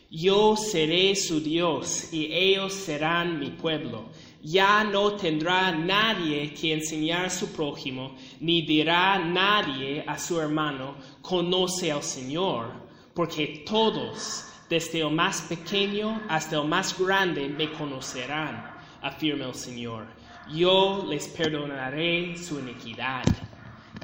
Yo 0.09 0.55
seré 0.55 1.15
su 1.15 1.41
Dios 1.41 2.13
y 2.13 2.31
ellos 2.31 2.73
serán 2.73 3.39
mi 3.39 3.49
pueblo. 3.49 4.05
Ya 4.41 4.83
no 4.83 5.13
tendrá 5.13 5.71
nadie 5.71 6.53
que 6.53 6.73
enseñar 6.73 7.25
a 7.25 7.29
su 7.29 7.47
prójimo, 7.47 8.15
ni 8.39 8.61
dirá 8.61 9.19
nadie 9.19 10.03
a 10.07 10.17
su 10.17 10.39
hermano, 10.39 10.95
conoce 11.21 11.91
al 11.91 12.03
Señor, 12.03 12.71
porque 13.13 13.63
todos, 13.65 14.45
desde 14.69 14.99
el 14.99 15.11
más 15.11 15.41
pequeño 15.43 16.21
hasta 16.27 16.57
el 16.57 16.67
más 16.67 16.97
grande, 16.97 17.47
me 17.47 17.71
conocerán, 17.71 18.71
afirma 19.01 19.45
el 19.45 19.55
Señor. 19.55 20.05
Yo 20.53 21.05
les 21.07 21.27
perdonaré 21.27 22.37
su 22.37 22.59
iniquidad 22.59 23.23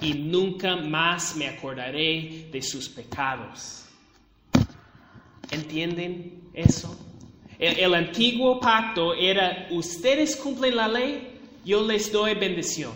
y 0.02 0.14
nunca 0.14 0.76
más 0.76 1.36
me 1.36 1.48
acordaré 1.48 2.50
de 2.52 2.62
sus 2.62 2.90
pecados. 2.90 3.86
¿Entienden 5.52 6.50
eso? 6.54 6.98
El, 7.60 7.94
antiguo 7.94 8.60
pacto 8.60 9.14
era, 9.14 9.68
ustedes 9.72 10.36
cumplen 10.36 10.76
la 10.76 10.88
ley, 10.88 11.40
yo 11.64 11.86
les 11.86 12.12
doy 12.12 12.34
bendición. 12.34 12.92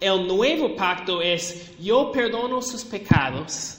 El 0.00 0.26
nuevo 0.26 0.74
pacto 0.74 1.22
es, 1.22 1.78
yo 1.78 2.10
perdono 2.10 2.60
sus 2.60 2.84
pecados 2.84 3.78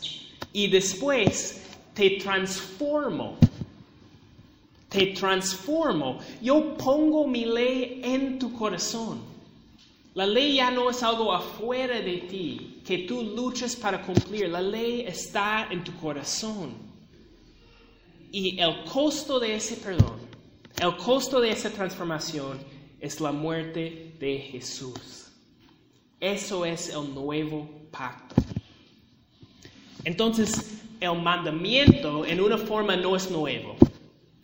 y 0.53 0.67
después 0.67 1.66
te 1.97 2.11
transformo. 2.11 3.37
Te 4.87 5.07
transformo. 5.07 6.19
Yo 6.43 6.77
pongo 6.77 7.27
mi 7.27 7.43
ley 7.43 8.01
en 8.03 8.37
tu 8.37 8.53
corazón. 8.53 9.19
La 10.13 10.27
ley 10.27 10.57
ya 10.57 10.69
no 10.69 10.91
es 10.91 11.01
algo 11.01 11.33
afuera 11.33 11.99
de 11.99 12.17
ti 12.29 12.81
que 12.85 12.99
tú 12.99 13.23
luchas 13.23 13.75
para 13.75 14.03
cumplir. 14.03 14.47
La 14.47 14.61
ley 14.61 15.01
está 15.07 15.69
en 15.71 15.83
tu 15.83 15.91
corazón. 15.95 16.75
Y 18.31 18.59
el 18.59 18.83
costo 18.83 19.39
de 19.39 19.55
ese 19.55 19.77
perdón, 19.77 20.19
el 20.79 20.95
costo 20.97 21.41
de 21.41 21.49
esa 21.49 21.71
transformación 21.71 22.59
es 22.99 23.19
la 23.19 23.31
muerte 23.31 24.15
de 24.19 24.37
Jesús. 24.37 25.31
Eso 26.19 26.63
es 26.63 26.89
el 26.89 27.13
nuevo 27.13 27.67
pacto. 27.89 28.35
Entonces, 30.03 30.77
el 30.99 31.21
mandamiento 31.21 32.25
en 32.25 32.41
una 32.41 32.57
forma 32.57 32.95
no 32.95 33.15
es 33.15 33.29
nuevo. 33.29 33.75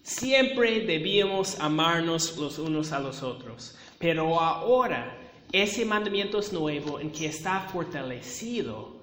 Siempre 0.03 0.81
debíamos 0.81 1.59
amarnos 1.59 2.37
los 2.37 2.59
unos 2.59 2.91
a 2.91 2.99
los 2.99 3.23
otros, 3.23 3.75
pero 3.97 4.39
ahora 4.39 5.17
ese 5.51 5.85
mandamiento 5.85 6.39
es 6.39 6.51
nuevo 6.51 6.99
en 6.99 7.11
que 7.11 7.27
está 7.27 7.61
fortalecido 7.61 8.93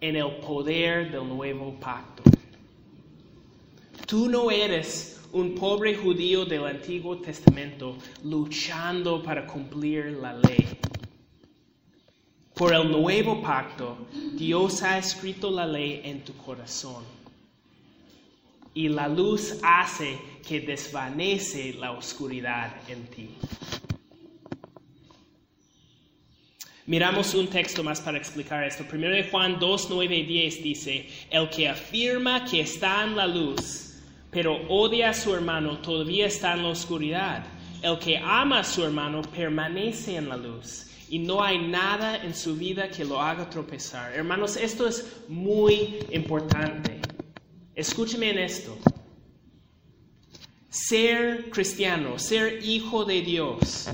en 0.00 0.16
el 0.16 0.36
poder 0.36 1.10
del 1.10 1.26
nuevo 1.26 1.74
pacto. 1.80 2.22
Tú 4.06 4.28
no 4.28 4.50
eres 4.50 5.22
un 5.32 5.54
pobre 5.54 5.96
judío 5.96 6.44
del 6.44 6.66
Antiguo 6.66 7.16
Testamento 7.18 7.96
luchando 8.22 9.22
para 9.22 9.46
cumplir 9.46 10.18
la 10.20 10.34
ley. 10.34 10.78
Por 12.54 12.72
el 12.72 12.88
nuevo 12.88 13.42
pacto, 13.42 14.06
Dios 14.34 14.80
ha 14.84 14.96
escrito 14.96 15.50
la 15.50 15.66
ley 15.66 16.02
en 16.04 16.20
tu 16.22 16.36
corazón. 16.36 17.02
Y 18.74 18.88
la 18.88 19.08
luz 19.08 19.58
hace 19.60 20.16
que 20.46 20.60
desvanece 20.60 21.74
la 21.74 21.90
oscuridad 21.90 22.72
en 22.86 23.06
ti. 23.08 23.30
Miramos 26.86 27.34
un 27.34 27.48
texto 27.48 27.82
más 27.82 28.00
para 28.00 28.18
explicar 28.18 28.62
esto. 28.62 28.84
Primero 28.84 29.16
de 29.16 29.24
Juan 29.24 29.58
2, 29.58 29.88
9 29.90 30.16
y 30.16 30.22
10 30.22 30.62
dice, 30.62 31.08
el 31.30 31.50
que 31.50 31.68
afirma 31.68 32.44
que 32.44 32.60
está 32.60 33.02
en 33.02 33.16
la 33.16 33.26
luz, 33.26 33.96
pero 34.30 34.60
odia 34.68 35.10
a 35.10 35.14
su 35.14 35.34
hermano, 35.34 35.78
todavía 35.78 36.26
está 36.26 36.52
en 36.52 36.62
la 36.62 36.68
oscuridad. 36.68 37.44
El 37.82 37.98
que 37.98 38.16
ama 38.18 38.60
a 38.60 38.64
su 38.64 38.84
hermano 38.84 39.22
permanece 39.22 40.16
en 40.16 40.28
la 40.28 40.36
luz 40.36 40.86
y 41.14 41.20
no 41.20 41.44
hay 41.44 41.58
nada 41.58 42.24
en 42.24 42.34
su 42.34 42.56
vida 42.56 42.90
que 42.90 43.04
lo 43.04 43.22
haga 43.22 43.48
tropezar. 43.48 44.12
Hermanos, 44.12 44.56
esto 44.56 44.88
es 44.88 45.06
muy 45.28 46.04
importante. 46.10 47.00
Escúcheme 47.72 48.30
en 48.30 48.38
esto. 48.40 48.76
Ser 50.68 51.50
cristiano, 51.50 52.18
ser 52.18 52.64
hijo 52.64 53.04
de 53.04 53.22
Dios, 53.22 53.86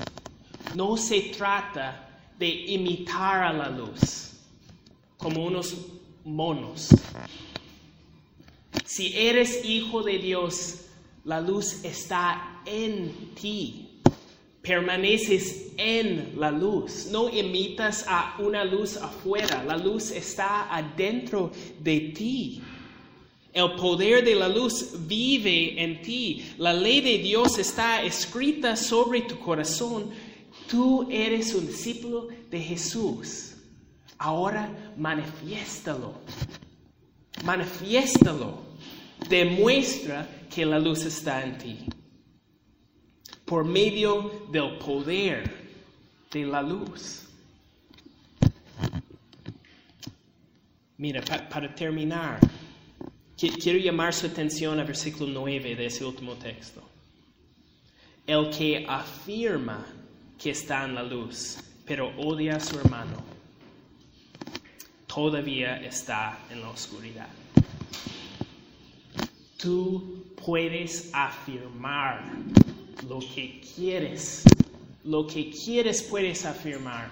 no 0.73 0.97
se 0.97 1.21
trata 1.37 2.09
de 2.39 2.49
imitar 2.49 3.43
a 3.43 3.53
la 3.53 3.69
luz 3.69 4.31
como 5.15 5.45
unos 5.45 5.77
monos. 6.25 6.89
Si 8.83 9.15
eres 9.15 9.63
hijo 9.63 10.01
de 10.01 10.17
Dios, 10.17 10.85
la 11.25 11.39
luz 11.39 11.85
está 11.85 12.63
en 12.65 13.35
ti 13.35 13.90
permaneces 14.61 15.71
en 15.77 16.33
la 16.37 16.51
luz, 16.51 17.07
no 17.11 17.29
imitas 17.29 18.05
a 18.07 18.35
una 18.39 18.63
luz 18.63 18.97
afuera, 18.97 19.63
la 19.63 19.77
luz 19.77 20.11
está 20.11 20.73
adentro 20.73 21.51
de 21.79 21.99
ti. 22.15 22.61
El 23.53 23.73
poder 23.73 24.23
de 24.23 24.35
la 24.35 24.47
luz 24.47 24.91
vive 25.07 25.81
en 25.83 26.01
ti. 26.01 26.53
La 26.57 26.71
ley 26.71 27.01
de 27.01 27.17
Dios 27.17 27.57
está 27.57 28.01
escrita 28.01 28.77
sobre 28.77 29.21
tu 29.21 29.37
corazón. 29.39 30.09
Tú 30.69 31.05
eres 31.11 31.53
un 31.53 31.67
discípulo 31.67 32.29
de 32.49 32.61
Jesús. 32.61 33.55
Ahora 34.17 34.93
manifiéstalo. 34.95 36.13
Manifiéstalo. 37.43 38.59
Demuestra 39.27 40.29
que 40.49 40.65
la 40.65 40.79
luz 40.79 41.03
está 41.03 41.43
en 41.43 41.57
ti 41.57 41.77
por 43.51 43.65
medio 43.65 44.47
del 44.49 44.77
poder 44.77 45.43
de 46.31 46.45
la 46.45 46.61
luz. 46.61 47.27
Mira, 50.97 51.21
para 51.49 51.75
terminar, 51.75 52.39
quiero 53.35 53.77
llamar 53.77 54.13
su 54.13 54.27
atención 54.27 54.79
al 54.79 54.85
versículo 54.85 55.41
9 55.41 55.75
de 55.75 55.85
ese 55.85 56.05
último 56.05 56.35
texto. 56.35 56.81
El 58.25 58.49
que 58.51 58.85
afirma 58.87 59.85
que 60.39 60.51
está 60.51 60.85
en 60.85 60.95
la 60.95 61.03
luz, 61.03 61.57
pero 61.85 62.13
odia 62.17 62.55
a 62.55 62.59
su 62.61 62.79
hermano, 62.79 63.21
todavía 65.07 65.75
está 65.83 66.39
en 66.49 66.61
la 66.61 66.69
oscuridad. 66.69 67.27
Tú 69.57 70.23
puedes 70.37 71.09
afirmar 71.13 72.31
lo 73.07 73.19
que 73.19 73.61
quieres. 73.75 74.43
Lo 75.03 75.25
que 75.25 75.49
quieres 75.49 76.03
puedes 76.03 76.45
afirmar, 76.45 77.11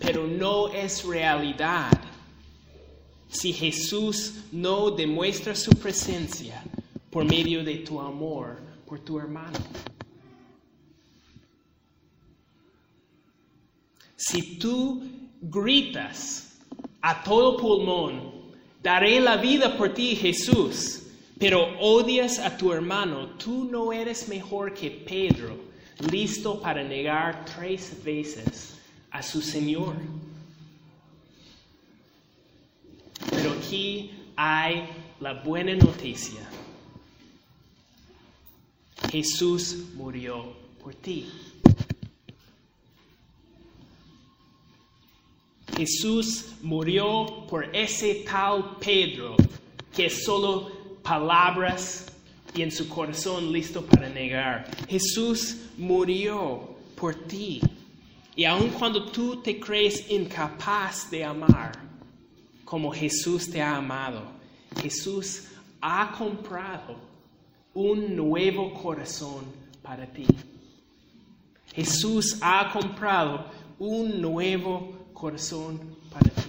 pero 0.00 0.26
no 0.26 0.68
es 0.68 1.04
realidad 1.04 1.90
si 3.28 3.52
Jesús 3.52 4.34
no 4.50 4.90
demuestra 4.90 5.54
su 5.54 5.70
presencia 5.70 6.64
por 7.10 7.24
medio 7.24 7.62
de 7.62 7.76
tu 7.76 8.00
amor 8.00 8.58
por 8.86 9.00
tu 9.00 9.18
hermano. 9.18 9.58
Si 14.16 14.58
tú 14.58 15.02
gritas 15.40 16.58
a 17.00 17.22
todo 17.22 17.56
pulmón, 17.56 18.32
daré 18.82 19.20
la 19.20 19.36
vida 19.36 19.76
por 19.76 19.92
ti, 19.92 20.16
Jesús, 20.16 21.02
pero 21.38 21.78
odias 21.80 22.38
a 22.38 22.56
tu 22.56 22.72
hermano, 22.72 23.30
tú 23.36 23.64
no 23.64 23.92
eres 23.92 24.28
mejor 24.28 24.72
que 24.72 24.90
Pedro, 24.90 25.56
listo 26.10 26.60
para 26.60 26.82
negar 26.82 27.44
tres 27.44 28.02
veces 28.02 28.74
a 29.10 29.22
su 29.22 29.42
Señor. 29.42 29.96
Pero 33.30 33.52
aquí 33.52 34.10
hay 34.34 34.88
la 35.20 35.34
buena 35.34 35.74
noticia. 35.74 36.40
Jesús 39.10 39.76
murió 39.94 40.54
por 40.82 40.94
ti. 40.94 41.30
Jesús 45.76 46.46
murió 46.62 47.46
por 47.48 47.76
ese 47.76 48.24
tal 48.26 48.78
Pedro 48.78 49.36
que 49.94 50.08
solo 50.08 50.85
palabras 51.06 52.06
y 52.52 52.62
en 52.62 52.72
su 52.72 52.88
corazón 52.88 53.52
listo 53.52 53.84
para 53.86 54.08
negar. 54.08 54.68
Jesús 54.88 55.56
murió 55.76 56.76
por 56.96 57.14
ti. 57.14 57.60
Y 58.34 58.44
aun 58.44 58.70
cuando 58.70 59.06
tú 59.06 59.36
te 59.40 59.60
crees 59.60 60.10
incapaz 60.10 61.10
de 61.10 61.24
amar 61.24 61.72
como 62.64 62.92
Jesús 62.92 63.48
te 63.48 63.62
ha 63.62 63.76
amado, 63.76 64.22
Jesús 64.82 65.44
ha 65.80 66.12
comprado 66.12 66.96
un 67.72 68.16
nuevo 68.16 68.74
corazón 68.74 69.44
para 69.82 70.06
ti. 70.06 70.26
Jesús 71.72 72.38
ha 72.40 72.70
comprado 72.72 73.46
un 73.78 74.20
nuevo 74.20 75.08
corazón 75.12 75.80
para 76.10 76.30
ti. 76.30 76.42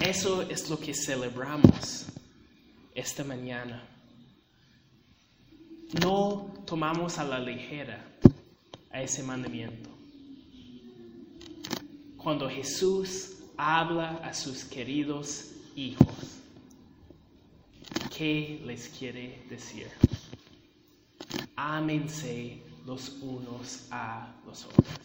Eso 0.00 0.42
es 0.42 0.68
lo 0.68 0.78
que 0.78 0.92
celebramos 0.92 2.13
esta 2.94 3.24
mañana. 3.24 3.82
No 6.00 6.54
tomamos 6.66 7.18
a 7.18 7.24
la 7.24 7.38
ligera 7.38 8.04
a 8.90 9.02
ese 9.02 9.22
mandamiento. 9.22 9.90
Cuando 12.16 12.48
Jesús 12.48 13.32
habla 13.56 14.20
a 14.24 14.32
sus 14.32 14.64
queridos 14.64 15.50
hijos, 15.76 16.38
¿qué 18.16 18.62
les 18.64 18.88
quiere 18.88 19.44
decir? 19.50 19.88
Ámense 21.56 22.62
los 22.86 23.10
unos 23.20 23.88
a 23.90 24.32
los 24.46 24.64
otros. 24.64 24.98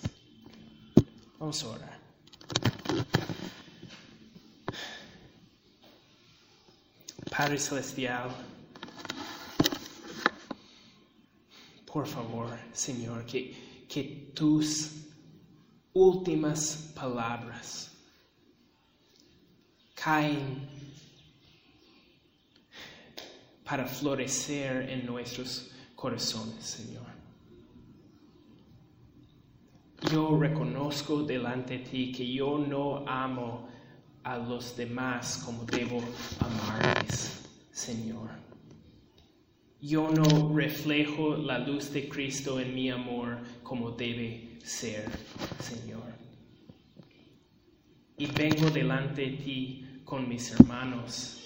Vamos 1.39 1.63
a 1.63 1.67
orar. 1.67 1.99
Padre 7.29 7.59
Celestial, 7.59 8.31
por 11.85 12.07
favor, 12.07 12.57
Señor, 12.73 13.25
que, 13.25 13.85
que 13.87 14.31
tus 14.33 15.05
últimas 15.93 16.91
palabras 16.95 17.91
caen 19.95 20.67
para 23.63 23.85
florecer 23.85 24.89
en 24.89 25.05
nuestros 25.05 25.71
corazones, 25.95 26.63
Señor. 26.63 27.05
Yo 30.11 30.39
reconozco 30.39 31.23
delante 31.23 31.77
de 31.77 31.85
ti 31.85 32.11
que 32.11 32.31
yo 32.31 32.57
no 32.57 33.05
amo 33.07 33.67
a 34.29 34.37
los 34.37 34.77
demás 34.77 35.41
como 35.43 35.65
debo 35.65 36.03
amarles, 36.39 37.41
Señor. 37.71 38.29
Yo 39.81 40.07
no 40.11 40.53
reflejo 40.55 41.35
la 41.35 41.57
luz 41.57 41.91
de 41.91 42.07
Cristo 42.07 42.59
en 42.59 42.75
mi 42.75 42.91
amor 42.91 43.39
como 43.63 43.89
debe 43.89 44.59
ser, 44.63 45.09
Señor. 45.59 46.13
Y 48.19 48.27
vengo 48.27 48.69
delante 48.69 49.21
de 49.21 49.37
ti 49.37 50.01
con 50.05 50.29
mis 50.29 50.51
hermanos, 50.51 51.43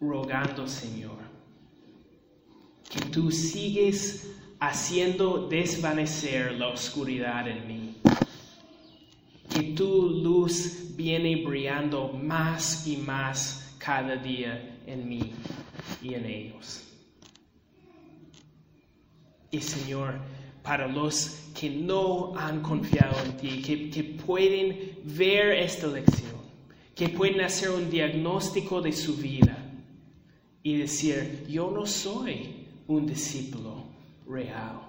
rogando, 0.00 0.68
Señor, 0.68 1.16
que 2.90 3.00
tú 3.06 3.30
sigues 3.30 4.30
haciendo 4.60 5.48
desvanecer 5.48 6.52
la 6.52 6.68
oscuridad 6.68 7.48
en 7.48 7.66
mí. 7.66 7.91
Que 9.52 9.74
tu 9.74 10.08
luz 10.22 10.96
viene 10.96 11.44
brillando 11.44 12.12
más 12.12 12.86
y 12.86 12.96
más 12.96 13.74
cada 13.78 14.16
día 14.16 14.78
en 14.86 15.08
mí 15.08 15.32
y 16.02 16.14
en 16.14 16.24
ellos. 16.26 16.82
Y 19.50 19.60
Señor, 19.60 20.20
para 20.62 20.86
los 20.88 21.50
que 21.54 21.68
no 21.68 22.32
han 22.36 22.62
confiado 22.62 23.16
en 23.24 23.36
ti, 23.36 23.62
que, 23.62 23.90
que 23.90 24.04
pueden 24.04 24.98
ver 25.04 25.52
esta 25.58 25.88
lección, 25.88 26.40
que 26.94 27.08
pueden 27.08 27.40
hacer 27.42 27.70
un 27.70 27.90
diagnóstico 27.90 28.80
de 28.80 28.92
su 28.92 29.16
vida 29.16 29.58
y 30.62 30.78
decir, 30.78 31.44
yo 31.48 31.70
no 31.70 31.86
soy 31.86 32.66
un 32.86 33.06
discípulo 33.06 33.84
real. 34.26 34.80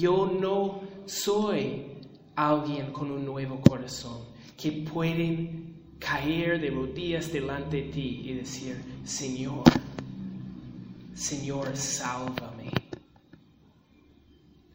Yo 0.00 0.32
no 0.40 0.80
soy 1.06 1.95
alguien 2.36 2.92
con 2.92 3.10
un 3.10 3.24
nuevo 3.24 3.60
corazón, 3.60 4.26
que 4.56 4.70
pueden 4.72 5.74
caer 5.98 6.60
de 6.60 6.70
rodillas 6.70 7.32
delante 7.32 7.82
de 7.82 7.88
ti 7.90 8.22
y 8.24 8.34
decir, 8.34 8.76
Señor, 9.04 9.64
Señor, 11.16 11.74
sálvame. 11.74 12.70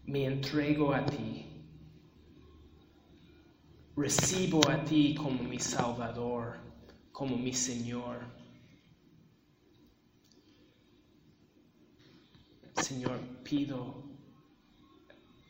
Me 0.05 0.25
entrego 0.25 0.91
a 0.93 1.05
ti. 1.05 1.45
Recibo 3.95 4.67
a 4.67 4.83
ti 4.83 5.13
como 5.13 5.43
mi 5.43 5.59
Salvador, 5.59 6.57
como 7.11 7.37
mi 7.37 7.53
Señor. 7.53 8.21
Señor, 12.75 13.19
pido 13.43 14.10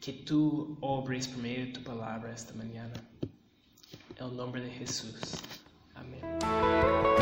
que 0.02 0.14
tú 0.14 0.78
obres 0.82 1.28
por 1.28 1.44
medio 1.44 1.68
de 1.68 1.74
tu 1.74 1.84
palabra 1.84 2.34
esta 2.34 2.54
mañana. 2.56 2.94
En 4.18 4.26
el 4.26 4.36
nombre 4.36 4.62
de 4.62 4.72
Jesús. 4.72 5.22
Amén. 5.94 7.21